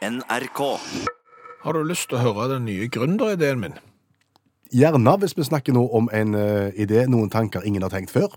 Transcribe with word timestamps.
NRK. 0.00 0.60
Har 1.60 1.76
du 1.76 1.82
lyst 1.84 2.08
til 2.08 2.16
å 2.16 2.22
høre 2.24 2.46
den 2.54 2.64
nye 2.64 2.86
gründerideen 2.88 3.60
min? 3.60 3.74
Gjerne 4.72 5.12
hvis 5.20 5.36
vi 5.36 5.44
snakker 5.44 5.76
nå 5.76 5.82
om 5.92 6.08
en 6.16 6.32
uh, 6.32 6.70
idé, 6.72 7.02
noen 7.10 7.28
tanker 7.28 7.66
ingen 7.68 7.84
har 7.84 7.92
tenkt 7.92 8.14
før. 8.14 8.32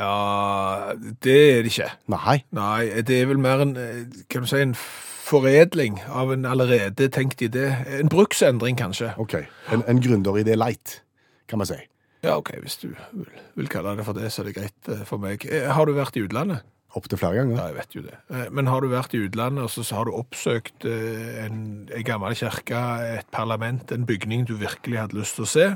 Ja, 0.00 0.96
det 1.22 1.36
er 1.38 1.62
det 1.62 1.70
ikke. 1.70 1.92
Nei. 2.10 2.40
Nei, 2.56 3.02
det 3.06 3.20
er 3.20 3.30
vel 3.30 3.38
mer 3.38 3.62
en, 3.62 3.76
eh, 3.78 4.00
kan 4.26 4.42
du 4.42 4.50
si, 4.50 4.58
en 4.58 4.74
foredling 4.74 6.00
av 6.10 6.34
en 6.34 6.50
allerede 6.50 7.06
tenkt 7.14 7.44
idé. 7.46 7.68
En 8.00 8.10
bruksendring, 8.10 8.74
kanskje. 8.80 9.12
OK. 9.22 9.36
En, 9.70 9.86
en 9.86 10.02
gründeridé 10.02 10.58
light, 10.58 10.98
kan 11.46 11.62
vi 11.62 11.70
si. 11.70 11.78
Ja, 12.26 12.34
ok, 12.40 12.56
hvis 12.64 12.80
du 12.82 12.88
vil, 12.90 13.30
vil 13.54 13.70
kalle 13.70 13.94
det 14.00 14.08
for 14.08 14.18
det, 14.18 14.32
så 14.34 14.42
er 14.42 14.50
det 14.50 14.58
greit 14.58 14.90
eh, 14.90 15.06
for 15.06 15.22
meg. 15.22 15.46
Har 15.46 15.86
du 15.86 15.94
vært 15.94 16.18
i 16.18 16.26
utlandet? 16.26 16.66
Opptil 16.94 17.18
flere 17.18 17.34
ganger. 17.40 17.56
Ja, 17.58 17.66
jeg 17.72 17.76
vet 17.80 17.94
jo 17.96 18.02
det. 18.02 18.16
Eh, 18.30 18.50
Men 18.54 18.66
har 18.70 18.80
du 18.80 18.88
vært 18.92 19.14
i 19.14 19.22
utlandet, 19.26 19.64
og 19.64 19.70
så 19.70 19.96
har 19.96 20.04
du 20.06 20.12
oppsøkt 20.14 20.84
eh, 20.86 21.44
en, 21.44 21.88
en 21.90 22.04
gammel 22.06 22.34
kirke, 22.38 22.82
et 23.18 23.26
parlament, 23.34 23.90
en 23.92 24.06
bygning 24.06 24.44
du 24.46 24.54
virkelig 24.60 25.00
hadde 25.00 25.18
lyst 25.18 25.34
til 25.40 25.44
å 25.44 25.50
se, 25.50 25.66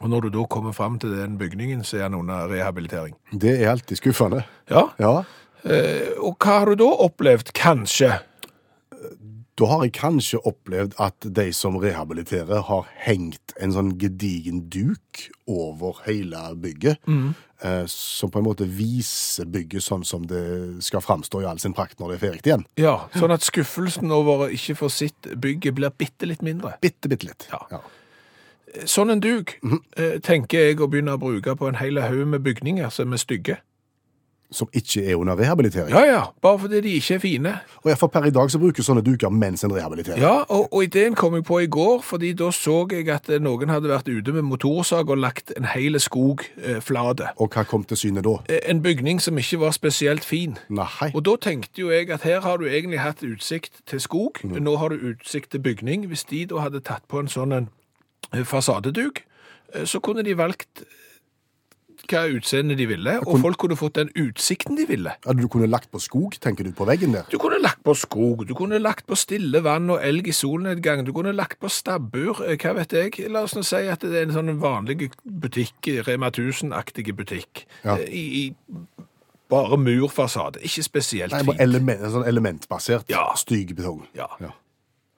og 0.00 0.08
når 0.12 0.28
du 0.28 0.30
da 0.38 0.44
kommer 0.46 0.72
fram 0.72 0.96
til 1.02 1.10
den 1.16 1.36
bygningen, 1.40 1.80
så 1.84 1.98
er 1.98 2.08
den 2.08 2.14
under 2.20 2.46
rehabilitering. 2.48 3.16
Det 3.32 3.56
er 3.60 3.72
alltid 3.72 3.98
skuffende. 4.00 4.44
Ja, 4.70 4.86
Ja. 5.02 5.24
eh, 5.64 6.14
og 6.22 6.38
hva 6.38 6.60
har 6.60 6.66
du 6.70 6.76
da 6.84 6.90
opplevd, 7.08 7.52
kanskje? 7.52 8.20
Da 9.58 9.66
har 9.66 9.82
jeg 9.82 9.96
kanskje 9.96 10.38
opplevd 10.46 10.94
at 11.02 11.26
de 11.34 11.48
som 11.52 11.76
rehabiliterer, 11.82 12.62
har 12.68 12.86
hengt 13.02 13.54
en 13.58 13.72
sånn 13.74 13.96
gedigen 13.98 14.68
duk 14.70 15.24
over 15.50 15.98
hele 16.04 16.54
bygget, 16.62 17.02
eh, 17.64 17.84
som 17.90 18.30
på 18.30 18.38
en 18.38 18.46
måte 18.46 18.68
viser 18.70 19.50
bygget 19.50 19.82
sånn 19.82 20.04
som 20.06 20.26
det 20.30 20.82
skal 20.86 21.02
framstå 21.02 21.42
i 21.42 21.48
all 21.50 21.58
sin 21.58 21.74
prakt 21.74 21.98
når 21.98 22.12
det 22.12 22.18
er 22.18 22.24
ferdig 22.26 22.46
igjen. 22.46 22.66
Ja, 22.78 23.08
sånn 23.18 23.34
at 23.34 23.42
skuffelsen 23.42 24.14
over 24.14 24.46
å 24.46 24.50
ikke 24.54 24.78
få 24.78 24.88
sitt 24.94 25.26
bygget 25.34 25.74
blir 25.74 25.90
bitte 25.90 26.30
litt 26.30 26.42
mindre. 26.46 26.76
Bitte, 26.80 27.10
bitte 27.10 27.26
litt. 27.26 27.48
Ja. 27.50 27.82
Sånn 28.86 29.10
en 29.10 29.20
duk 29.24 29.56
eh, 29.96 30.20
tenker 30.22 30.68
jeg 30.68 30.78
å 30.78 30.86
begynne 30.86 31.16
å 31.16 31.20
bruke 31.20 31.56
på 31.56 31.66
en 31.66 31.80
hel 31.80 31.98
haug 31.98 32.28
med 32.28 32.44
bygninger 32.46 32.92
som 32.94 33.12
er 33.12 33.18
stygge. 33.18 33.58
Som 34.50 34.68
ikke 34.72 35.02
er 35.04 35.18
under 35.20 35.36
rehabilitering. 35.36 35.90
Ja, 35.92 36.00
ja, 36.08 36.20
bare 36.42 36.58
fordi 36.58 36.78
de 36.80 36.92
ikke 36.96 37.14
er 37.14 37.18
fine. 37.20 37.50
Og 37.82 37.84
i 37.84 37.88
hvert 37.90 37.98
fall 38.00 38.08
per 38.08 38.24
i 38.24 38.30
dag 38.32 38.48
så 38.48 38.56
brukes 38.58 38.86
sånne 38.88 39.02
duker 39.04 39.28
mens 39.28 39.60
en 39.66 39.74
rehabiliterer. 39.76 40.16
Ja, 40.22 40.38
og, 40.48 40.70
og 40.72 40.84
ideen 40.86 41.12
kom 41.18 41.34
jeg 41.36 41.44
på 41.44 41.58
i 41.60 41.66
går, 41.68 42.00
fordi 42.00 42.30
da 42.32 42.48
så 42.56 42.78
jeg 42.88 43.10
at 43.12 43.28
eh, 43.28 43.42
noen 43.44 43.68
hadde 43.68 43.90
vært 43.92 44.08
ute 44.08 44.32
med 44.32 44.46
motorsag 44.48 45.10
og 45.12 45.20
lagt 45.20 45.52
en 45.58 45.68
hel 45.68 46.00
skog 46.00 46.46
eh, 46.62 46.78
flate. 46.80 47.28
Og 47.36 47.52
hva 47.52 47.66
kom 47.68 47.84
til 47.84 48.00
syne 48.00 48.22
da? 48.24 48.38
Eh, 48.48 48.62
En 48.72 48.80
bygning 48.82 49.20
som 49.20 49.36
ikke 49.36 49.60
var 49.60 49.76
spesielt 49.76 50.24
fin. 50.24 50.56
Nei. 50.72 51.10
Og 51.12 51.20
da 51.28 51.36
tenkte 51.44 51.84
jo 51.84 51.90
jeg 51.92 52.08
at 52.16 52.24
her 52.24 52.40
har 52.40 52.56
du 52.56 52.64
egentlig 52.70 53.02
hatt 53.04 53.20
utsikt 53.28 53.82
til 53.86 54.00
skog, 54.00 54.40
nå 54.48 54.78
har 54.80 54.96
du 54.96 55.10
utsikt 55.12 55.50
til 55.52 55.60
bygning. 55.60 56.06
Hvis 56.08 56.24
de 56.24 56.46
da 56.48 56.64
hadde 56.64 56.80
tatt 56.80 57.04
på 57.12 57.20
en 57.20 57.28
sånn 57.28 57.52
en 57.52 57.68
eh, 58.32 58.46
fasadeduk, 58.48 59.20
så 59.84 60.00
kunne 60.00 60.24
de 60.24 60.32
valgt 60.40 60.86
hva 62.08 62.22
utseende 62.32 62.74
de 62.78 62.86
ville, 62.88 63.18
og 63.26 63.40
folk 63.42 63.58
kunne 63.60 63.76
fått 63.76 63.94
den 64.00 64.08
utsikten 64.16 64.76
de 64.78 64.86
ville. 64.88 65.12
Hadde 65.26 65.42
du 65.44 65.48
kunne 65.52 65.68
lagt 65.68 65.90
på 65.92 66.00
skog, 66.00 66.38
tenker 66.40 66.64
du, 66.64 66.72
på 66.72 66.86
veggen 66.88 67.12
der? 67.12 67.26
Du 67.30 67.38
kunne 67.38 67.58
lagt 67.62 67.82
på 67.84 67.94
skog, 67.94 68.46
du 68.48 68.54
kunne 68.58 68.78
lagt 68.80 69.06
på 69.06 69.16
stille 69.18 69.60
vann 69.64 69.90
og 69.90 70.00
elg 70.04 70.28
i 70.28 70.32
solnedgang, 70.36 71.04
du 71.06 71.12
kunne 71.12 71.32
lagt 71.36 71.60
på 71.60 71.68
stabbur, 71.72 72.42
eh, 72.46 72.56
hva 72.56 72.74
vet 72.80 72.92
jeg. 72.96 73.18
La 73.30 73.42
oss 73.46 73.54
nå 73.58 73.62
si 73.66 73.84
at 73.88 74.00
det 74.00 74.14
er 74.16 74.28
en 74.28 74.34
sånn 74.36 74.54
vanlig 74.62 75.10
butikk, 75.24 75.90
Rema 76.08 76.30
1000-aktig 76.30 77.12
butikk, 77.16 77.66
Ja. 77.84 77.96
eh, 77.98 78.08
i, 78.08 78.24
i 78.46 78.54
bare 79.48 79.76
murfasade, 79.80 80.60
ikke 80.60 80.82
spesielt 80.84 81.32
Nei, 81.32 81.42
fint. 81.44 81.60
element, 81.60 82.00
en 82.04 82.10
sånn 82.12 82.26
elementbasert, 82.28 83.08
Ja. 83.08 83.32
stygg 83.34 83.74
betong. 83.76 84.06
Ja. 84.14 84.26
Ja. 84.40 84.50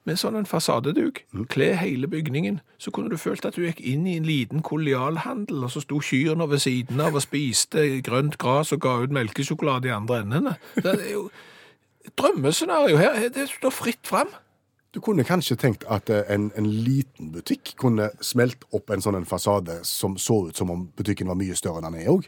Med 0.09 0.17
sånn 0.17 0.39
en 0.39 0.49
fasadeduk, 0.49 1.21
kle 1.53 1.75
hele 1.77 2.09
bygningen, 2.09 2.63
så 2.81 2.91
kunne 2.91 3.13
du 3.13 3.19
følt 3.21 3.45
at 3.45 3.59
du 3.59 3.67
gikk 3.67 3.83
inn 3.85 4.07
i 4.09 4.17
en 4.17 4.25
liten 4.25 4.63
kolonialhandel, 4.65 5.67
og 5.67 5.75
så 5.75 5.83
sto 5.85 6.01
kyrne 6.01 6.49
ved 6.49 6.63
siden 6.65 7.03
av 7.05 7.19
og 7.19 7.25
spiste 7.27 7.85
grønt 8.07 8.39
gras 8.41 8.73
og 8.73 8.81
ga 8.81 8.97
ut 9.05 9.13
melkesjokolade 9.13 9.91
i 9.91 9.95
andre 9.95 10.23
endene. 10.25 10.55
Det 10.81 10.95
er 10.95 11.11
jo 11.13 11.27
drømmescenario 12.17 12.97
her. 12.97 13.29
Det 13.29 13.49
står 13.53 13.77
fritt 13.77 14.09
fram. 14.09 14.33
Du 14.95 14.99
kunne 15.01 15.25
kanskje 15.25 15.55
tenkt 15.57 15.85
at 15.87 16.11
eh, 16.11 16.25
en, 16.35 16.49
en 16.59 16.67
liten 16.67 17.31
butikk 17.31 17.77
kunne 17.79 18.09
smelt 18.25 18.65
opp 18.75 18.91
en 18.91 19.05
sånn 19.05 19.21
en 19.21 19.29
fasade 19.29 19.77
som 19.87 20.17
så 20.19 20.49
ut 20.49 20.59
som 20.59 20.73
om 20.73 20.89
butikken 20.99 21.31
var 21.31 21.39
mye 21.39 21.55
større 21.55 21.79
enn 21.79 21.93
den 21.93 22.01
er 22.01 22.11
òg. 22.11 22.27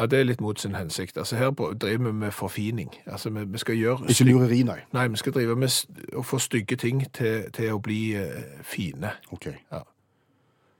Ja, 0.00 0.06
Det 0.06 0.18
er 0.18 0.24
litt 0.24 0.40
mot 0.40 0.60
sin 0.60 0.74
hensikt. 0.74 1.16
Altså 1.18 1.36
Her 1.36 1.50
driver 1.50 2.04
vi 2.04 2.12
med 2.12 2.30
forfining. 2.32 2.90
Altså 3.06 3.30
Vi, 3.30 3.44
vi 3.44 3.58
skal 3.58 3.76
gjøre 3.76 4.08
Ikke 4.08 4.24
lureri, 4.24 4.62
nei. 4.62 4.78
Nei, 4.92 5.08
vi 5.08 5.16
skal 5.16 5.32
drive 5.32 5.56
med 5.56 5.70
å 6.16 6.22
få 6.26 6.38
stygge 6.38 6.76
ting 6.76 7.04
til, 7.12 7.50
til 7.52 7.72
å 7.72 7.78
bli 7.78 8.14
eh, 8.18 8.42
fine. 8.62 9.12
Ok. 9.30 9.46
Ja. 9.72 9.82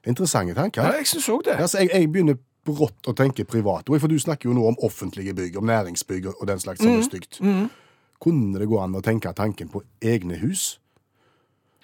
Interessante 0.06 0.54
tanker. 0.54 0.82
Ja, 0.82 0.96
jeg 0.98 1.06
syns 1.06 1.28
òg 1.28 1.44
det. 1.44 1.58
Altså, 1.60 1.78
jeg, 1.78 1.90
jeg 1.94 2.10
begynner 2.12 2.40
brått 2.66 3.08
å 3.10 3.14
tenke 3.14 3.44
privat, 3.44 3.86
for 3.90 4.10
du 4.10 4.18
snakker 4.18 4.48
jo 4.48 4.54
nå 4.54 4.66
om 4.68 4.76
offentlige 4.86 5.34
bygg, 5.34 5.56
om 5.58 5.66
næringsbygg 5.66 6.28
og 6.32 6.46
den 6.46 6.60
slags 6.62 6.82
som 6.82 6.94
er 6.94 7.02
stygt. 7.06 7.40
Kunne 8.22 8.58
det 8.58 8.68
gå 8.70 8.78
an 8.78 8.94
å 8.94 9.02
tenke 9.02 9.32
tanken 9.34 9.70
på 9.70 9.82
egne 10.02 10.38
hus? 10.42 10.78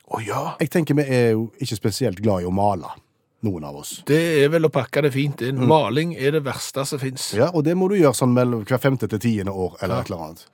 Å 0.09 0.21
ja. 0.25 0.43
Jeg 0.63 0.71
tenker 0.73 0.97
vi 0.97 1.05
er 1.05 1.33
jo 1.35 1.49
ikke 1.61 1.77
spesielt 1.77 2.23
glad 2.23 2.45
i 2.45 2.49
å 2.49 2.55
male, 2.55 2.95
noen 3.47 3.65
av 3.65 3.77
oss. 3.79 4.03
Det 4.09 4.19
er 4.43 4.49
vel 4.51 4.67
å 4.67 4.71
pakke 4.75 5.03
det 5.07 5.13
fint 5.15 5.43
inn. 5.47 5.61
Maling 5.71 6.15
er 6.19 6.33
det 6.39 6.41
verste 6.47 6.85
som 6.89 6.99
fins. 7.03 7.31
Ja, 7.39 7.51
og 7.55 7.65
det 7.65 7.77
må 7.79 7.89
du 7.91 7.95
gjøre 7.99 8.17
sånn 8.19 8.33
mellom 8.35 8.65
hver 8.67 8.81
femte 8.83 9.09
til 9.11 9.21
tiende 9.23 9.53
år, 9.55 9.77
eller 9.83 10.01
et 10.03 10.11
eller 10.11 10.25
annet. 10.27 10.47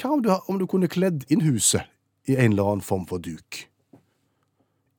Hva 0.00 0.14
om 0.14 0.22
du, 0.24 0.30
om 0.48 0.58
du 0.60 0.66
kunne 0.70 0.88
kledd 0.88 1.26
inn 1.28 1.42
huset 1.44 1.84
i 2.30 2.36
en 2.40 2.54
eller 2.54 2.70
annen 2.72 2.84
form 2.86 3.04
for 3.10 3.20
duk? 3.20 3.66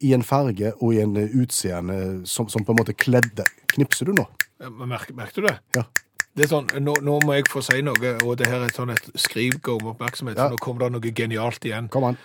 I 0.01 0.13
en 0.17 0.23
farge 0.25 0.73
og 0.81 0.93
i 0.95 1.01
en 1.01 1.15
eh, 1.17 1.33
utseende 1.37 1.97
som, 2.29 2.47
som 2.49 2.63
på 2.65 2.73
en 2.73 2.79
måte 2.81 2.93
kledde. 2.97 3.45
Knipser 3.73 4.09
du 4.09 4.15
nå? 4.17 4.25
Merker, 4.85 5.13
merker 5.17 5.41
du 5.41 5.47
det? 5.49 5.57
Ja. 5.77 5.83
Det 6.37 6.45
er 6.45 6.51
sånn, 6.53 6.69
nå, 6.79 6.93
nå 7.03 7.17
må 7.25 7.33
jeg 7.35 7.49
få 7.51 7.59
si 7.65 7.81
noe, 7.83 8.13
og 8.23 8.37
det 8.39 8.47
her 8.47 8.61
er 8.63 8.71
sånn 8.73 8.93
et 8.93 9.09
skriv 9.19 9.57
om 9.73 9.89
oppmerksomhet, 9.91 10.37
Ja. 10.37 10.47
så 10.47 10.55
nå 10.55 10.61
kommer 10.63 10.85
det 10.85 10.93
noe 10.95 11.11
genialt 11.17 11.65
igjen. 11.67 11.89
Kom 11.91 12.05
an. 12.07 12.17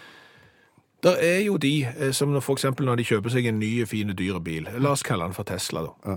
Der 1.03 1.19
er 1.21 1.41
jo 1.45 1.57
de 1.57 1.85
eh, 1.85 2.13
som 2.13 2.35
eksempel 2.37 2.87
når 2.87 2.97
de 2.97 3.05
kjøper 3.05 3.31
seg 3.31 3.47
en 3.47 3.59
ny, 3.61 3.85
fine, 3.87 4.15
dyre 4.17 4.41
bil, 4.41 4.69
la 4.79 4.91
oss 4.97 5.03
kalle 5.03 5.25
den 5.29 5.37
for 5.37 5.45
Tesla 5.45 5.83
da, 5.83 5.93
Ja. 6.07 6.17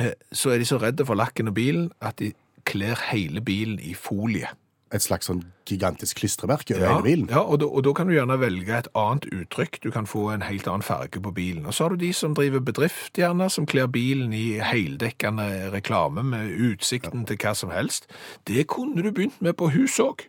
Eh, 0.00 0.14
så 0.32 0.50
er 0.54 0.58
de 0.58 0.64
så 0.64 0.78
redde 0.80 1.04
for 1.06 1.14
lakken 1.14 1.48
og 1.48 1.54
bilen 1.54 1.90
at 2.00 2.16
de 2.18 2.32
kler 2.64 2.96
hele 3.10 3.40
bilen 3.44 3.78
i 3.82 3.92
folie. 3.94 4.48
Et 4.92 5.00
slags 5.02 5.26
sånn 5.26 5.42
gigantisk 5.68 6.18
klistremerke 6.20 6.74
over 6.76 6.84
Ja, 6.84 6.90
hele 6.92 7.02
bilen. 7.02 7.28
ja 7.30 7.40
og, 7.40 7.60
da, 7.60 7.66
og 7.66 7.84
da 7.84 7.92
kan 7.96 8.06
du 8.08 8.12
gjerne 8.12 8.36
velge 8.40 8.76
et 8.76 8.88
annet 8.94 9.24
uttrykk. 9.32 9.78
Du 9.82 9.90
kan 9.90 10.06
få 10.06 10.30
en 10.34 10.42
helt 10.44 10.68
annen 10.68 10.84
farge 10.84 11.20
på 11.20 11.32
bilen. 11.32 11.66
Og 11.66 11.74
så 11.74 11.84
har 11.84 11.90
du 11.90 11.96
de 11.96 12.12
som 12.12 12.34
driver 12.36 12.60
bedrift, 12.60 13.16
gjerne, 13.16 13.48
som 13.50 13.66
kler 13.66 13.86
bilen 13.88 14.32
i 14.36 14.58
heldekkende 14.60 15.70
reklame 15.72 16.22
med 16.22 16.52
utsikten 16.72 17.24
til 17.26 17.36
hva 17.40 17.54
som 17.56 17.72
helst. 17.72 18.06
Det 18.46 18.66
kunne 18.68 19.00
du 19.02 19.10
begynt 19.10 19.40
med 19.40 19.56
på 19.56 19.70
hus 19.72 19.96
òg. 20.00 20.26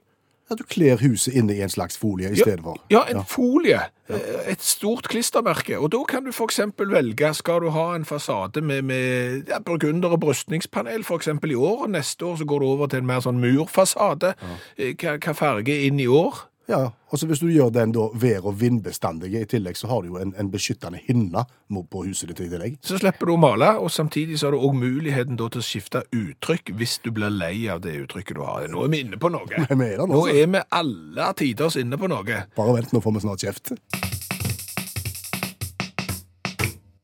At 0.52 0.60
du 0.60 0.64
kler 0.68 1.00
huset 1.00 1.34
inne 1.40 1.56
i 1.56 1.62
en 1.64 1.72
slags 1.72 1.98
folie 1.98 2.32
i 2.32 2.36
stedet 2.36 2.62
for. 2.64 2.78
Ja, 2.92 3.06
en 3.10 3.24
folie. 3.28 3.80
Ja. 4.10 4.18
Et 4.52 4.62
stort 4.62 5.08
klistremerke. 5.08 5.78
Og 5.80 5.92
da 5.92 6.02
kan 6.10 6.26
du 6.26 6.34
for 6.36 6.52
eksempel 6.52 6.92
velge, 6.92 7.34
skal 7.34 7.64
du 7.64 7.70
ha 7.72 7.94
en 7.96 8.06
fasade 8.06 8.62
med, 8.62 8.82
med 8.82 9.48
ja, 9.48 9.62
burgunder 9.64 10.12
og 10.12 10.20
brystningspanel 10.20 11.06
eksempel 11.16 11.52
i 11.52 11.56
år, 11.56 11.86
og 11.88 11.94
neste 11.96 12.26
år 12.26 12.36
så 12.42 12.46
går 12.46 12.60
du 12.60 12.66
over 12.66 12.88
til 12.88 13.04
en 13.04 13.08
mer 13.08 13.24
sånn 13.24 13.40
murfasade. 13.40 14.34
Ja. 14.78 14.92
Hva, 15.00 15.18
hva 15.18 15.38
farge 15.38 15.80
inn 15.88 16.02
i 16.04 16.08
år? 16.12 16.44
Ja, 16.68 16.94
altså 17.12 17.28
hvis 17.28 17.42
du 17.44 17.50
gjør 17.52 17.74
den 17.76 17.92
da 17.92 18.06
vær- 18.16 18.46
og 18.48 18.56
vindbestandige 18.62 19.42
i 19.44 19.48
tillegg, 19.52 19.76
så 19.76 19.90
har 19.92 20.02
du 20.02 20.14
jo 20.14 20.20
en, 20.22 20.32
en 20.40 20.52
beskyttende 20.52 21.02
hinne 21.04 21.44
på 21.92 22.04
huset 22.06 22.30
ditt 22.32 22.40
i 22.46 22.48
tillegg. 22.54 22.78
Så 22.88 22.96
slipper 23.02 23.28
du 23.28 23.34
å 23.36 23.40
male, 23.42 23.74
og 23.84 23.92
samtidig 23.92 24.40
så 24.40 24.48
har 24.48 24.56
du 24.56 24.64
òg 24.64 24.78
muligheten 24.80 25.36
da 25.40 25.50
til 25.52 25.60
å 25.60 25.66
skifte 25.68 26.06
uttrykk 26.16 26.72
hvis 26.80 27.00
du 27.04 27.12
blir 27.12 27.34
lei 27.36 27.66
av 27.74 27.82
det 27.84 27.98
uttrykket 28.06 28.40
du 28.40 28.46
har. 28.48 28.70
Nå 28.72 28.86
er 28.86 28.94
vi 28.96 29.02
inne 29.04 29.20
på 29.20 29.32
noe. 29.34 29.44
Vi 29.52 29.90
er 29.90 30.00
nå, 30.00 30.08
Nå 30.08 30.22
så. 30.24 30.32
er 30.40 30.48
vi 30.56 30.64
alle 30.80 31.28
tiders 31.44 31.76
inne 31.84 32.00
på 32.00 32.08
noe. 32.12 32.40
Bare 32.56 32.78
vent, 32.80 32.94
nå 32.96 33.04
får 33.04 33.18
vi 33.20 33.26
snart 33.28 33.44
kjeft. 33.44 33.74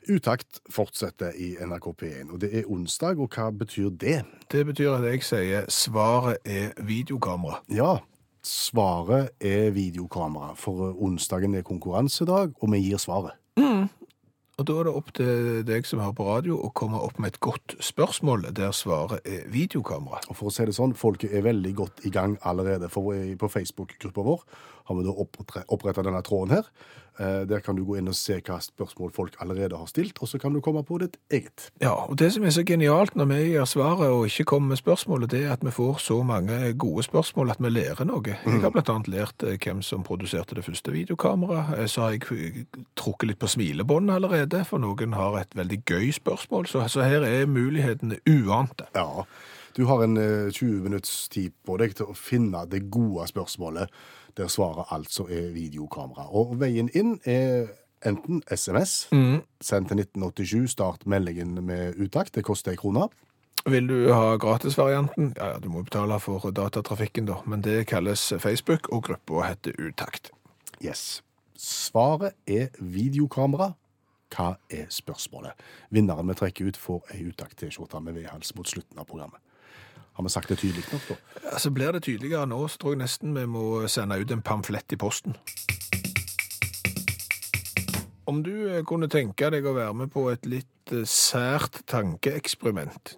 Utakt 0.10 0.58
fortsetter 0.74 1.36
i 1.38 1.52
NRK 1.62 1.92
P1, 2.00 2.32
og 2.34 2.40
det 2.42 2.50
er 2.58 2.70
onsdag, 2.72 3.20
og 3.22 3.36
hva 3.36 3.52
betyr 3.54 3.92
det? 4.02 4.22
Det 4.50 4.64
betyr 4.66 4.96
at 4.96 5.04
jeg 5.12 5.22
sier 5.28 5.68
svaret 5.70 6.40
er 6.50 6.72
videokamera. 6.82 7.60
Ja, 7.70 7.98
svaret 8.50 9.36
er 9.40 9.70
videokamera, 9.76 10.56
for 10.58 10.92
onsdagen 10.98 11.56
er 11.56 11.68
konkurransedag, 11.68 12.58
og 12.60 12.74
vi 12.74 12.82
gir 12.88 13.02
svaret. 13.02 13.38
Og 14.60 14.66
da 14.68 14.74
er 14.76 14.88
det 14.90 14.92
opp 15.00 15.12
til 15.16 15.62
deg 15.64 15.86
som 15.88 16.02
hører 16.04 16.16
på 16.18 16.26
radio 16.28 16.58
å 16.60 16.70
komme 16.76 17.00
opp 17.00 17.16
med 17.22 17.32
et 17.32 17.40
godt 17.40 17.78
spørsmål 17.80 18.50
der 18.58 18.74
svaret 18.76 19.24
er 19.24 19.46
videokamera. 19.48 20.20
Og 20.28 20.36
for 20.36 20.50
å 20.50 20.52
si 20.52 20.66
det 20.68 20.76
sånn, 20.76 20.98
folket 21.00 21.32
er 21.32 21.46
veldig 21.46 21.72
godt 21.78 22.04
i 22.04 22.12
gang 22.12 22.36
allerede. 22.44 22.90
For 22.92 23.16
på 23.40 23.52
Facebook-gruppa 23.54 24.26
vår 24.28 24.44
har 24.90 24.98
vi 24.98 25.06
da 25.06 25.14
oppretta 25.70 26.04
denne 26.04 26.24
tråden 26.26 26.58
her. 26.58 26.68
Eh, 27.20 27.44
Der 27.50 27.60
kan 27.60 27.76
du 27.76 27.84
gå 27.84 27.98
inn 28.00 28.08
og 28.08 28.16
se 28.16 28.38
hva 28.40 28.60
spørsmål 28.64 29.12
folk 29.14 29.34
allerede 29.44 29.76
har 29.78 29.90
stilt, 29.92 30.18
og 30.24 30.28
så 30.32 30.40
kan 30.40 30.54
du 30.56 30.62
komme 30.64 30.84
på 30.88 30.98
ditt 31.02 31.18
eget. 31.30 31.66
Ja, 31.84 31.92
og 32.08 32.16
det 32.18 32.30
som 32.34 32.46
er 32.48 32.54
så 32.56 32.64
genialt 32.64 33.14
når 33.20 33.28
vi 33.34 33.40
gir 33.52 33.66
svaret 33.68 34.08
og 34.08 34.26
ikke 34.30 34.46
kommer 34.54 34.72
med 34.74 34.80
spørsmålet, 34.80 35.30
det 35.34 35.42
er 35.46 35.52
at 35.58 35.66
vi 35.68 35.74
får 35.76 36.00
så 36.00 36.22
mange 36.24 36.72
gode 36.80 37.04
spørsmål 37.04 37.52
at 37.52 37.60
vi 37.60 37.70
lærer 37.76 38.08
noe. 38.08 38.24
Jeg 38.46 38.62
har 38.64 38.72
blant 38.72 38.90
annet 38.94 39.12
lært 39.12 39.44
eh, 39.44 39.58
hvem 39.60 39.82
som 39.84 40.04
produserte 40.08 40.56
det 40.56 40.64
første 40.66 40.92
videokameraet. 40.96 41.80
Eh, 41.80 41.88
Så 41.92 42.02
har 42.08 42.16
jeg 42.16 42.66
trukket 42.96 43.28
litt 43.34 43.40
på 43.44 43.52
smilebåndet 43.52 44.16
allerede, 44.16 44.64
for 44.66 44.80
noen 44.80 45.14
har 45.14 45.42
et 45.42 45.56
veldig 45.60 45.84
gøy 45.86 46.12
spørsmål. 46.16 46.68
Så, 46.72 46.88
så 46.88 47.04
her 47.04 47.28
er 47.28 47.46
mulighetene 47.52 48.22
uante. 48.32 48.88
Ja, 48.96 49.26
du 49.76 49.86
har 49.86 50.02
en 50.04 50.16
eh, 50.18 50.50
20 50.56 50.82
minutts 50.88 51.28
tid 51.30 51.52
på 51.68 51.76
deg 51.84 51.94
til 52.00 52.10
å 52.10 52.16
finne 52.18 52.64
det 52.72 52.88
gode 52.92 53.28
spørsmålet, 53.30 53.92
der 54.38 54.48
svaret 54.48 54.92
altså 54.92 55.26
er 55.30 55.50
videokamera. 55.54 56.28
Og 56.30 56.60
veien 56.60 56.90
inn 56.94 57.18
er 57.26 57.72
enten 58.06 58.44
SMS, 58.52 59.10
send 59.62 59.90
til 59.90 60.00
1987, 60.00 60.72
start 60.72 61.08
meldingen 61.08 61.58
med 61.66 62.00
uttakt, 62.00 62.36
det 62.36 62.46
koster 62.48 62.72
ei 62.72 62.80
krone. 62.80 63.10
Vil 63.68 63.90
du 63.90 64.14
ha 64.14 64.38
gratisvarianten? 64.40 65.34
Ja, 65.38 65.50
ja, 65.54 65.58
du 65.60 65.68
må 65.70 65.84
betale 65.84 66.20
for 66.24 66.48
datatrafikken 66.56 67.28
da, 67.28 67.42
men 67.46 67.62
det 67.62 67.88
kalles 67.92 68.34
Facebook, 68.40 68.88
og 68.94 69.04
gruppa 69.10 69.50
heter 69.50 69.76
Utakt. 69.84 70.32
Yes. 70.80 71.22
Svaret 71.60 72.38
er 72.48 72.70
videokamera. 72.80 73.74
Hva 74.30 74.54
er 74.72 74.86
spørsmålet? 74.94 75.58
Vinneren 75.92 76.30
vi 76.30 76.38
trekker 76.40 76.70
ut, 76.70 76.78
får 76.78 77.12
ei 77.16 77.26
utakt-T-skjorte 77.28 78.00
med 78.06 78.16
vedhals 78.16 78.54
mot 78.56 78.70
slutten 78.70 79.02
av 79.02 79.10
programmet. 79.10 79.42
Har 80.20 80.24
vi 80.24 80.30
sagt 80.30 80.50
det 80.52 80.58
tydelig 80.60 80.84
nok, 80.92 81.04
da? 81.08 81.16
Altså, 81.48 81.70
blir 81.72 81.94
det 81.96 82.02
tydeligere 82.04 82.48
nå, 82.52 82.58
så 82.68 82.76
tror 82.82 82.92
jeg 82.92 83.00
nesten 83.00 83.38
vi 83.38 83.46
må 83.48 83.62
sende 83.88 84.18
ut 84.20 84.32
en 84.36 84.42
pamflett 84.44 84.92
i 84.92 84.98
posten. 85.00 85.38
Om 88.28 88.42
du 88.44 88.52
eh, 88.68 88.82
kunne 88.84 89.08
tenke 89.08 89.48
deg 89.48 89.64
å 89.64 89.78
være 89.78 89.94
med 89.96 90.12
på 90.12 90.26
et 90.28 90.44
litt 90.44 90.92
eh, 90.92 91.06
sært 91.08 91.80
tankeeksperiment. 91.88 93.14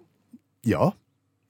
Ja. 0.62 0.92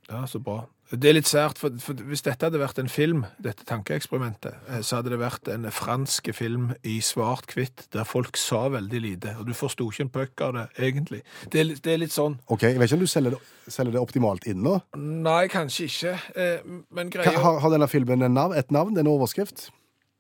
Ja, 0.08 0.22
så 0.25 0.40
bra. 0.40 0.62
Det 0.92 1.08
er 1.08 1.14
litt 1.16 1.28
sært, 1.28 1.56
for, 1.56 1.72
for 1.80 1.96
hvis 2.04 2.24
dette 2.26 2.44
hadde 2.44 2.60
vært 2.60 2.76
en 2.82 2.90
film, 2.92 3.22
dette 3.40 3.64
tankeeksperimentet, 3.68 4.58
eh, 4.68 4.82
så 4.84 4.98
hadde 4.98 5.14
det 5.14 5.20
vært 5.22 5.48
en 5.52 5.64
fransk 5.72 6.28
film 6.36 6.72
i 6.84 6.98
svart-hvitt, 7.04 7.86
der 7.96 8.04
folk 8.08 8.36
sa 8.40 8.66
veldig 8.74 9.00
lite, 9.00 9.32
og 9.40 9.48
du 9.48 9.54
forsto 9.56 9.88
ikke 9.88 10.04
en 10.04 10.12
puck 10.12 10.42
av 10.44 10.56
det, 10.58 10.66
egentlig. 10.88 11.22
Det 11.48 11.62
er, 11.62 11.70
det 11.80 11.94
er 11.94 12.02
litt 12.02 12.12
sånn 12.12 12.36
OK, 12.52 12.66
jeg 12.68 12.80
vet 12.80 12.90
ikke 12.90 12.98
om 13.00 13.06
du 13.06 13.12
selger 13.12 13.36
det, 13.36 13.40
selger 13.72 13.96
det 13.96 14.02
optimalt 14.02 14.48
inn 14.50 14.60
nå. 14.66 14.74
Nei, 15.00 15.46
kanskje 15.52 15.88
ikke, 15.88 16.16
eh, 16.36 16.74
men 16.92 17.12
greia 17.14 17.38
har, 17.40 17.62
har 17.64 17.72
denne 17.72 17.88
filmen 17.88 18.28
en 18.28 18.36
navn, 18.36 18.58
et 18.58 18.74
navn, 18.74 18.98
en 19.00 19.12
overskrift? 19.14 19.70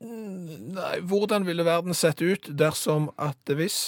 Nei, 0.02 0.96
hvordan 1.06 1.44
ville 1.46 1.68
verden 1.68 1.94
sett 1.94 2.24
ut 2.24 2.48
dersom 2.58 3.12
at 3.20 3.36
det 3.46 3.60
hvis 3.60 3.82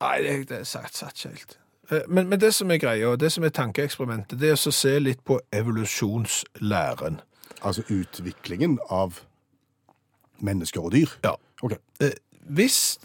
Nei, 0.00 0.22
det, 0.24 0.36
det 0.48 0.62
satt, 0.64 0.94
satt 0.96 1.12
ikke 1.12 1.34
helt. 1.34 1.59
Eh, 1.90 2.00
Men, 2.08 2.28
men 2.28 2.40
det 2.40 2.54
som 2.54 2.70
er 2.70 2.78
greia, 2.78 3.08
og 3.08 3.20
det 3.20 3.32
som 3.32 3.44
er 3.44 3.48
tankeeksperimentet, 3.54 4.38
det 4.40 4.50
er 4.50 4.58
å 4.58 4.72
se 4.72 4.98
litt 4.98 5.24
på 5.24 5.40
evolusjonslæren. 5.52 7.20
Altså 7.62 7.82
utviklingen 7.90 8.78
av 8.90 9.20
mennesker 10.40 10.80
og 10.80 10.92
dyr. 10.92 11.10
Ja. 11.24 11.34
OK. 11.62 11.72
Eh, 12.00 12.14
Hvis 12.48 12.98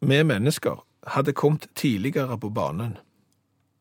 vi 0.00 0.22
mennesker 0.22 0.84
hadde 1.06 1.32
kommet 1.32 1.66
tidligere 1.74 2.38
på 2.38 2.48
banen 2.54 2.96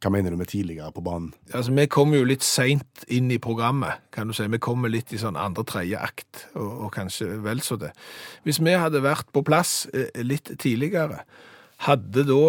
Hva 0.02 0.10
mener 0.10 0.32
du 0.34 0.38
med 0.38 0.48
tidligere 0.50 0.92
på 0.92 1.02
banen? 1.06 1.34
Altså, 1.54 1.72
Vi 1.72 1.86
kommer 1.86 2.18
jo 2.18 2.24
litt 2.26 2.42
seint 2.44 3.04
inn 3.08 3.30
i 3.32 3.38
programmet, 3.38 4.00
kan 4.12 4.28
du 4.28 4.34
si. 4.34 4.48
Vi 4.48 4.58
kommer 4.58 4.90
litt 4.90 5.14
i 5.14 5.18
sånn 5.22 5.38
andre-tredje 5.38 6.00
akt, 6.02 6.48
og, 6.56 6.86
og 6.88 6.92
kanskje 6.96 7.38
vel 7.44 7.62
så 7.62 7.78
det. 7.78 7.92
Hvis 8.44 8.58
vi 8.60 8.72
hadde 8.74 9.04
vært 9.04 9.30
på 9.32 9.44
plass 9.46 9.86
eh, 9.94 10.10
litt 10.24 10.50
tidligere, 10.58 11.22
hadde 11.86 12.24
da 12.26 12.42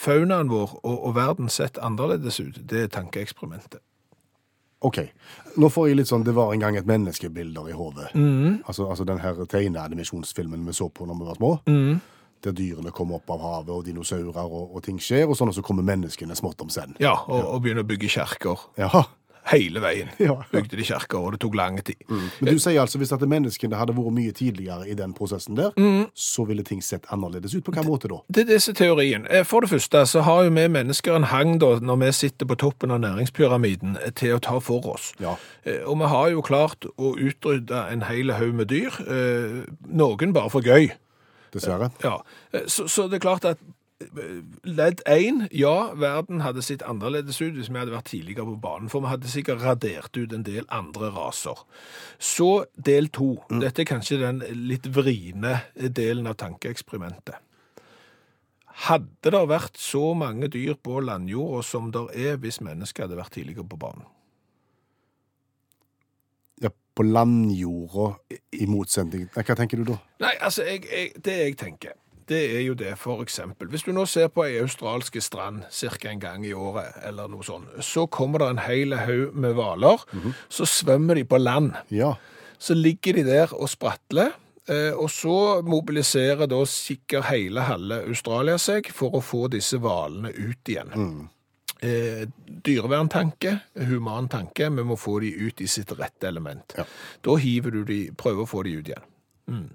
faunaen 0.00 0.50
vår 0.52 0.78
og, 0.80 0.96
og 0.96 1.14
verden 1.18 1.52
sett 1.52 1.78
annerledes 1.84 2.40
ut? 2.40 2.60
Det 2.70 2.86
er 2.86 2.92
tankeeksperimentet. 2.96 3.82
OK. 4.80 5.02
Nå 5.60 5.68
får 5.68 5.90
jeg 5.90 5.96
litt 5.98 6.08
sånn 6.08 6.22
Det 6.24 6.32
var 6.32 6.54
en 6.54 6.62
gang 6.62 6.78
et 6.78 6.88
menneskebilder 6.88 7.68
i 7.68 7.76
hodet. 7.76 8.06
Altså, 8.64 8.86
altså 8.88 9.04
den 9.04 9.20
her 9.20 9.36
tegneanimasjonsfilmen 9.44 10.64
vi 10.66 10.72
så 10.76 10.88
på 10.88 11.04
når 11.08 11.18
vi 11.20 11.28
var 11.28 11.36
små. 11.40 11.52
Der 12.40 12.54
dyrene 12.56 12.88
kommer 12.96 13.18
opp 13.18 13.28
av 13.34 13.42
havet, 13.44 13.74
og 13.74 13.84
dinosaurer 13.84 14.46
og, 14.46 14.70
og 14.72 14.80
ting 14.86 14.96
skjer, 14.96 15.26
og 15.28 15.36
sånn, 15.36 15.50
og 15.52 15.58
så 15.58 15.64
kommer 15.64 15.84
menneskene 15.84 16.32
smått 16.38 16.62
om 16.64 16.70
senn. 16.72 16.94
Ja, 17.02 17.12
og, 17.28 17.42
og 17.44 17.60
begynner 17.66 17.84
å 17.84 17.90
bygge 17.90 18.08
kjerker. 18.08 18.62
Ja. 18.80 19.02
Hele 19.48 19.80
veien 19.80 20.08
Ja. 20.20 20.34
bygde 20.52 20.76
de 20.76 20.84
kjerker, 20.84 21.18
og 21.18 21.32
det 21.32 21.40
tok 21.40 21.54
lang 21.56 21.78
tid. 21.82 21.96
Men 22.08 22.52
du 22.52 22.58
sier 22.60 22.80
altså 22.82 22.98
hvis 23.00 23.12
at 23.16 23.22
menneskene 23.24 23.74
hadde 23.78 23.94
vært 23.96 24.12
mye 24.14 24.32
tidligere 24.36 24.84
i 24.90 24.94
den 24.94 25.14
prosessen 25.16 25.56
der, 25.56 25.72
så 26.14 26.44
ville 26.46 26.62
ting 26.66 26.82
sett 26.84 27.08
annerledes 27.10 27.54
ut. 27.56 27.64
På 27.64 27.72
hvilken 27.72 27.88
måte 27.88 28.10
da? 28.12 28.18
Det 28.28 28.44
er 28.44 28.50
disse 28.52 28.74
teorien. 28.76 29.24
Eh, 29.30 29.42
For 29.48 29.60
det 29.64 29.70
første 29.72 30.04
så 30.06 30.20
har 30.26 30.44
jo 30.44 30.50
vi 30.54 30.66
mennesker 30.68 31.16
en 31.16 31.24
hang 31.32 31.56
da, 31.58 31.72
når 31.80 32.00
vi 32.04 32.12
sitter 32.20 32.46
på 32.46 32.58
toppen 32.60 32.90
av 32.94 33.00
næringspyramiden, 33.00 33.96
eh, 34.04 34.12
til 34.12 34.36
å 34.36 34.40
ta 34.44 34.58
for 34.60 34.86
oss. 34.92 35.12
Ja. 35.20 35.36
Eh, 35.64 35.80
Og 35.88 35.98
vi 35.98 36.12
har 36.12 36.30
jo 36.30 36.42
klart 36.42 36.84
å 36.98 37.14
utrydde 37.16 37.86
en 37.92 38.02
hel 38.02 38.30
haug 38.36 38.54
med 38.54 38.68
dyr, 38.68 38.92
noen 39.88 40.32
bare 40.36 40.50
for 40.52 40.62
gøy. 40.62 40.90
Dessverre. 41.54 41.90
Ja, 42.04 42.20
så, 42.70 42.86
så 42.86 43.08
det 43.10 43.18
er 43.18 43.24
klart 43.26 43.44
at 43.48 43.58
ledd 44.64 45.02
1, 45.04 45.48
ja, 45.52 45.92
verden 45.98 46.40
hadde 46.40 46.62
sett 46.64 46.84
annerledes 46.88 47.40
ut 47.42 47.58
hvis 47.58 47.68
vi 47.68 47.78
hadde 47.78 47.92
vært 47.92 48.08
tidligere 48.08 48.46
på 48.48 48.56
banen, 48.62 48.88
for 48.92 49.04
vi 49.04 49.12
hadde 49.12 49.28
sikkert 49.28 49.60
radert 49.64 50.16
ut 50.16 50.32
en 50.32 50.46
del 50.46 50.64
andre 50.72 51.10
raser. 51.12 51.60
Så 52.18 52.64
del 52.74 53.10
2, 53.12 53.30
dette 53.60 53.84
er 53.84 53.90
kanskje 53.90 54.22
den 54.22 54.40
litt 54.70 54.88
vriene 54.94 55.60
delen 55.76 56.30
av 56.30 56.38
tankeeksperimentet. 56.40 57.36
Hadde 58.86 59.34
det 59.34 59.42
vært 59.50 59.76
så 59.76 60.14
mange 60.16 60.48
dyr 60.48 60.78
på 60.80 61.02
landjorda 61.04 61.60
som 61.66 61.90
det 61.92 62.06
er 62.16 62.40
hvis 62.40 62.62
mennesker 62.64 63.04
hadde 63.04 63.18
vært 63.18 63.36
tidligere 63.36 63.68
på 63.68 63.76
banen? 63.82 64.06
Ja, 66.64 66.72
på 66.72 67.04
landjorda, 67.04 68.14
i 68.56 68.66
motsetning 68.68 69.28
Hva 69.32 69.56
tenker 69.56 69.80
du 69.80 69.92
da? 69.92 69.98
Nei, 70.24 70.32
altså, 70.40 70.64
jeg, 70.64 70.86
jeg, 70.88 71.12
det 71.20 71.36
jeg 71.42 71.58
tenker, 71.60 71.99
det 72.30 72.40
er 72.56 72.60
jo 72.62 72.74
det, 72.78 72.92
for 72.98 73.22
eksempel. 73.24 73.68
Hvis 73.72 73.82
du 73.82 73.90
nå 73.94 74.04
ser 74.06 74.28
på 74.30 74.44
ei 74.46 74.60
australske 74.62 75.22
strand 75.24 75.64
cirka 75.74 76.12
en 76.12 76.22
gang 76.22 76.44
i 76.46 76.52
året, 76.54 77.00
eller 77.08 77.30
noe 77.30 77.42
sånt, 77.46 77.72
så 77.82 78.06
kommer 78.06 78.44
det 78.44 78.50
en 78.52 78.62
hel 78.62 78.94
haug 78.94 79.34
med 79.34 79.56
hvaler, 79.58 80.04
så 80.48 80.68
svømmer 80.68 81.18
de 81.18 81.24
på 81.26 81.40
land. 81.40 81.72
Ja. 81.90 82.14
Så 82.60 82.76
ligger 82.78 83.18
de 83.18 83.24
der 83.26 83.54
og 83.56 83.68
spratler, 83.72 84.30
eh, 84.68 84.92
og 84.94 85.10
så 85.10 85.60
mobiliserer 85.66 86.46
da 86.46 86.60
sikkert 86.68 87.32
hele 87.32 87.66
halve 87.66 88.04
Australia 88.06 88.58
seg 88.62 88.92
for 88.94 89.18
å 89.18 89.24
få 89.24 89.48
disse 89.50 89.80
hvalene 89.82 90.30
ut 90.30 90.70
igjen. 90.70 90.94
Eh, 91.80 92.28
dyreverntanke, 92.46 93.56
human 93.88 94.28
tanke, 94.28 94.68
vi 94.70 94.84
må 94.84 94.98
få 95.00 95.18
de 95.24 95.32
ut 95.48 95.60
i 95.64 95.66
sitt 95.66 95.90
rette 95.98 96.28
element. 96.28 96.76
Ja. 96.76 96.84
Da 97.24 97.36
hiver 97.40 97.74
du 97.74 97.82
de, 97.88 98.00
prøver 98.12 98.44
å 98.44 98.50
få 98.50 98.62
de 98.68 98.76
ut 98.76 98.92
igjen. 98.92 99.06
Mm. 99.50 99.68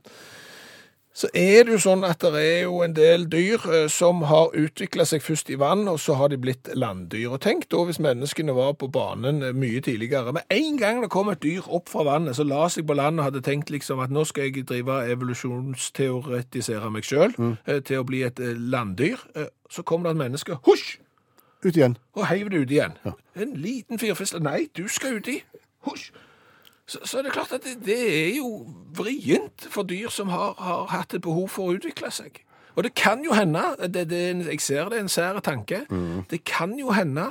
Så 1.15 1.29
er 1.31 1.63
det 1.63 1.71
jo 1.71 1.77
sånn 1.79 2.01
at 2.03 2.19
det 2.19 2.41
er 2.43 2.65
jo 2.65 2.81
en 2.83 2.91
del 2.95 3.21
dyr 3.31 3.61
eh, 3.71 3.85
som 3.87 4.25
har 4.27 4.51
utviklet 4.51 5.07
seg 5.07 5.21
først 5.23 5.47
i 5.53 5.55
vann, 5.61 5.85
og 5.87 5.95
så 6.03 6.17
har 6.19 6.33
de 6.33 6.39
blitt 6.43 6.67
landdyr. 6.75 7.29
Og 7.31 7.39
tenk 7.45 7.69
da 7.71 7.85
hvis 7.87 8.01
menneskene 8.03 8.51
var 8.57 8.73
på 8.75 8.89
banen 8.91 9.39
eh, 9.39 9.55
mye 9.55 9.79
tidligere. 9.85 10.33
Med 10.35 10.43
en 10.51 10.75
gang 10.81 10.99
det 10.99 11.09
kom 11.13 11.31
et 11.31 11.39
dyr 11.45 11.63
opp 11.71 11.87
fra 11.93 12.03
vannet, 12.03 12.35
så 12.35 12.43
la 12.43 12.65
seg 12.67 12.83
på 12.89 12.97
land 12.99 13.23
og 13.23 13.29
hadde 13.29 13.45
tenkt 13.47 13.71
liksom 13.71 14.03
at 14.03 14.11
nå 14.11 14.25
skal 14.27 14.49
jeg 14.49 14.67
drive 14.67 14.99
evolusjonsteoretisere 15.15 16.91
meg 16.91 17.07
selv 17.07 17.39
mm. 17.39 17.55
til 17.87 18.03
å 18.03 18.07
bli 18.11 18.25
et 18.27 18.43
eh, 18.43 18.51
landdyr. 18.75 19.23
Eh, 19.39 19.47
Så 19.71 19.81
kom 19.87 20.03
det 20.03 20.11
et 20.11 20.19
menneske, 20.19 20.59
husj! 20.67 20.99
Ut 21.65 21.73
igjen. 21.73 21.95
og 22.13 22.27
heiv 22.27 22.51
det 22.51 22.59
ut 22.59 22.71
igjen. 22.71 22.99
En 23.35 23.55
liten 23.57 23.97
firfisle. 23.99 24.43
Nei, 24.43 24.67
du 24.77 24.83
skal 24.91 25.17
uti. 25.17 25.39
Husj. 25.87 26.11
Så, 26.85 27.01
så 27.03 27.19
er 27.19 27.25
det 27.25 27.33
klart 27.33 27.53
at 27.55 27.63
det, 27.65 27.79
det 27.85 27.97
er 27.97 28.35
jo 28.37 28.49
vrient 28.95 29.67
for 29.73 29.87
dyr 29.89 30.11
som 30.13 30.29
har, 30.29 30.53
har 30.61 30.85
hatt 30.93 31.15
et 31.17 31.23
behov 31.25 31.49
for 31.49 31.71
å 31.71 31.77
utvikle 31.79 32.11
seg. 32.13 32.43
Og 32.75 32.83
det 32.83 32.91
kan 32.99 33.23
jo 33.23 33.33
hende, 33.33 33.63
det, 33.87 34.09
det, 34.11 34.21
jeg 34.45 34.61
ser 34.61 34.89
det 34.91 34.99
er 34.99 35.05
en 35.05 35.11
sær 35.11 35.39
tanke, 35.39 35.85
det 36.29 36.43
kan 36.45 36.75
jo 36.79 36.91
hende 36.93 37.29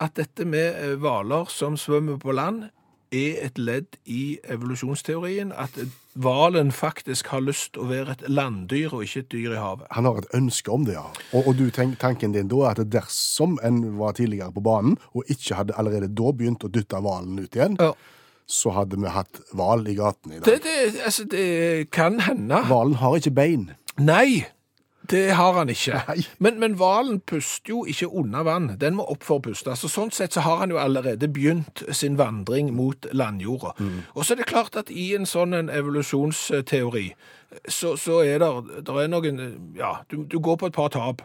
at 0.00 0.14
dette 0.16 0.44
med 0.48 0.76
eh, 0.80 0.98
hvaler 1.00 1.48
som 1.52 1.76
svømmer 1.80 2.20
på 2.20 2.32
land 2.36 2.68
er 3.10 3.40
et 3.42 3.58
ledd 3.58 3.96
i 4.06 4.38
evolusjonsteorien, 4.52 5.50
at 5.52 5.74
hvalen 6.14 6.70
faktisk 6.72 7.32
har 7.32 7.42
lyst 7.42 7.72
til 7.74 7.82
å 7.84 7.88
være 7.90 8.14
et 8.14 8.22
landdyr 8.30 8.94
og 8.94 9.02
ikke 9.02 9.24
et 9.24 9.32
dyr 9.32 9.56
i 9.56 9.58
havet. 9.58 9.88
Han 9.96 10.06
har 10.06 10.20
et 10.20 10.30
ønske 10.38 10.70
om 10.70 10.86
det, 10.86 10.94
ja. 10.94 11.08
Og, 11.32 11.50
og 11.50 11.58
du 11.58 11.66
tenk, 11.74 11.98
tanken 12.00 12.36
din 12.36 12.48
da 12.52 12.62
er 12.70 12.84
at 12.84 12.92
dersom 12.92 13.58
en 13.66 13.82
var 13.98 14.14
tidligere 14.18 14.54
på 14.54 14.62
banen, 14.64 14.96
og 15.10 15.26
ikke 15.26 15.58
hadde 15.58 15.76
allerede 15.80 16.12
da 16.14 16.32
begynt 16.36 16.64
å 16.66 16.70
dytte 16.70 17.02
hvalen 17.02 17.42
ut 17.42 17.58
igjen, 17.58 17.76
Ja. 17.80 17.92
Så 18.50 18.72
hadde 18.74 18.98
vi 18.98 19.10
hatt 19.14 19.40
hval 19.54 19.84
i 19.86 19.94
gaten 19.98 20.34
i 20.34 20.40
dag. 20.40 20.62
det, 20.64 20.78
altså, 21.06 21.24
det 21.30 21.90
kan 21.94 22.20
hende. 22.26 22.64
Hvalen 22.66 22.98
har 22.98 23.20
ikke 23.20 23.36
bein. 23.36 23.68
Nei, 23.98 24.46
Det 25.10 25.32
har 25.34 25.56
han 25.56 25.68
ikke. 25.72 25.96
Nei. 26.08 26.22
Men, 26.38 26.74
hvalen 26.78 27.16
puster 27.26 27.72
jo 27.72 27.80
ikke 27.88 28.06
under 28.14 28.44
vann. 28.46 28.68
Den 28.78 28.94
må 28.94 29.06
opp 29.10 29.24
for 29.26 29.40
å 29.40 29.42
puste. 29.42 29.74
Så 29.74 29.88
sånn 29.90 30.12
sett 30.14 30.36
så 30.36 30.44
har 30.44 30.60
han 30.60 30.70
jo 30.70 30.78
allerede 30.78 31.26
begynt 31.26 31.82
sin 31.90 32.18
vandring 32.20 32.70
mot 32.76 33.08
landjorda. 33.10 33.72
Og 34.14 34.22
så 34.22 34.36
er 34.36 34.42
det 34.42 34.46
klart 34.52 34.76
at 34.78 34.92
i 34.92 35.08
en 35.18 35.26
sånn 35.26 35.56
en 35.56 35.72
evolusjonsteori, 35.72 37.08
så, 37.66 37.96
så 37.98 38.20
er 38.22 38.38
det 38.38 38.52
det 38.86 39.02
er 39.02 39.10
noen 39.10 39.42
Ja, 39.74 39.96
du, 40.10 40.22
du 40.30 40.38
går 40.38 40.60
på 40.60 40.70
et 40.70 40.78
par 40.78 40.92
tap. 40.94 41.24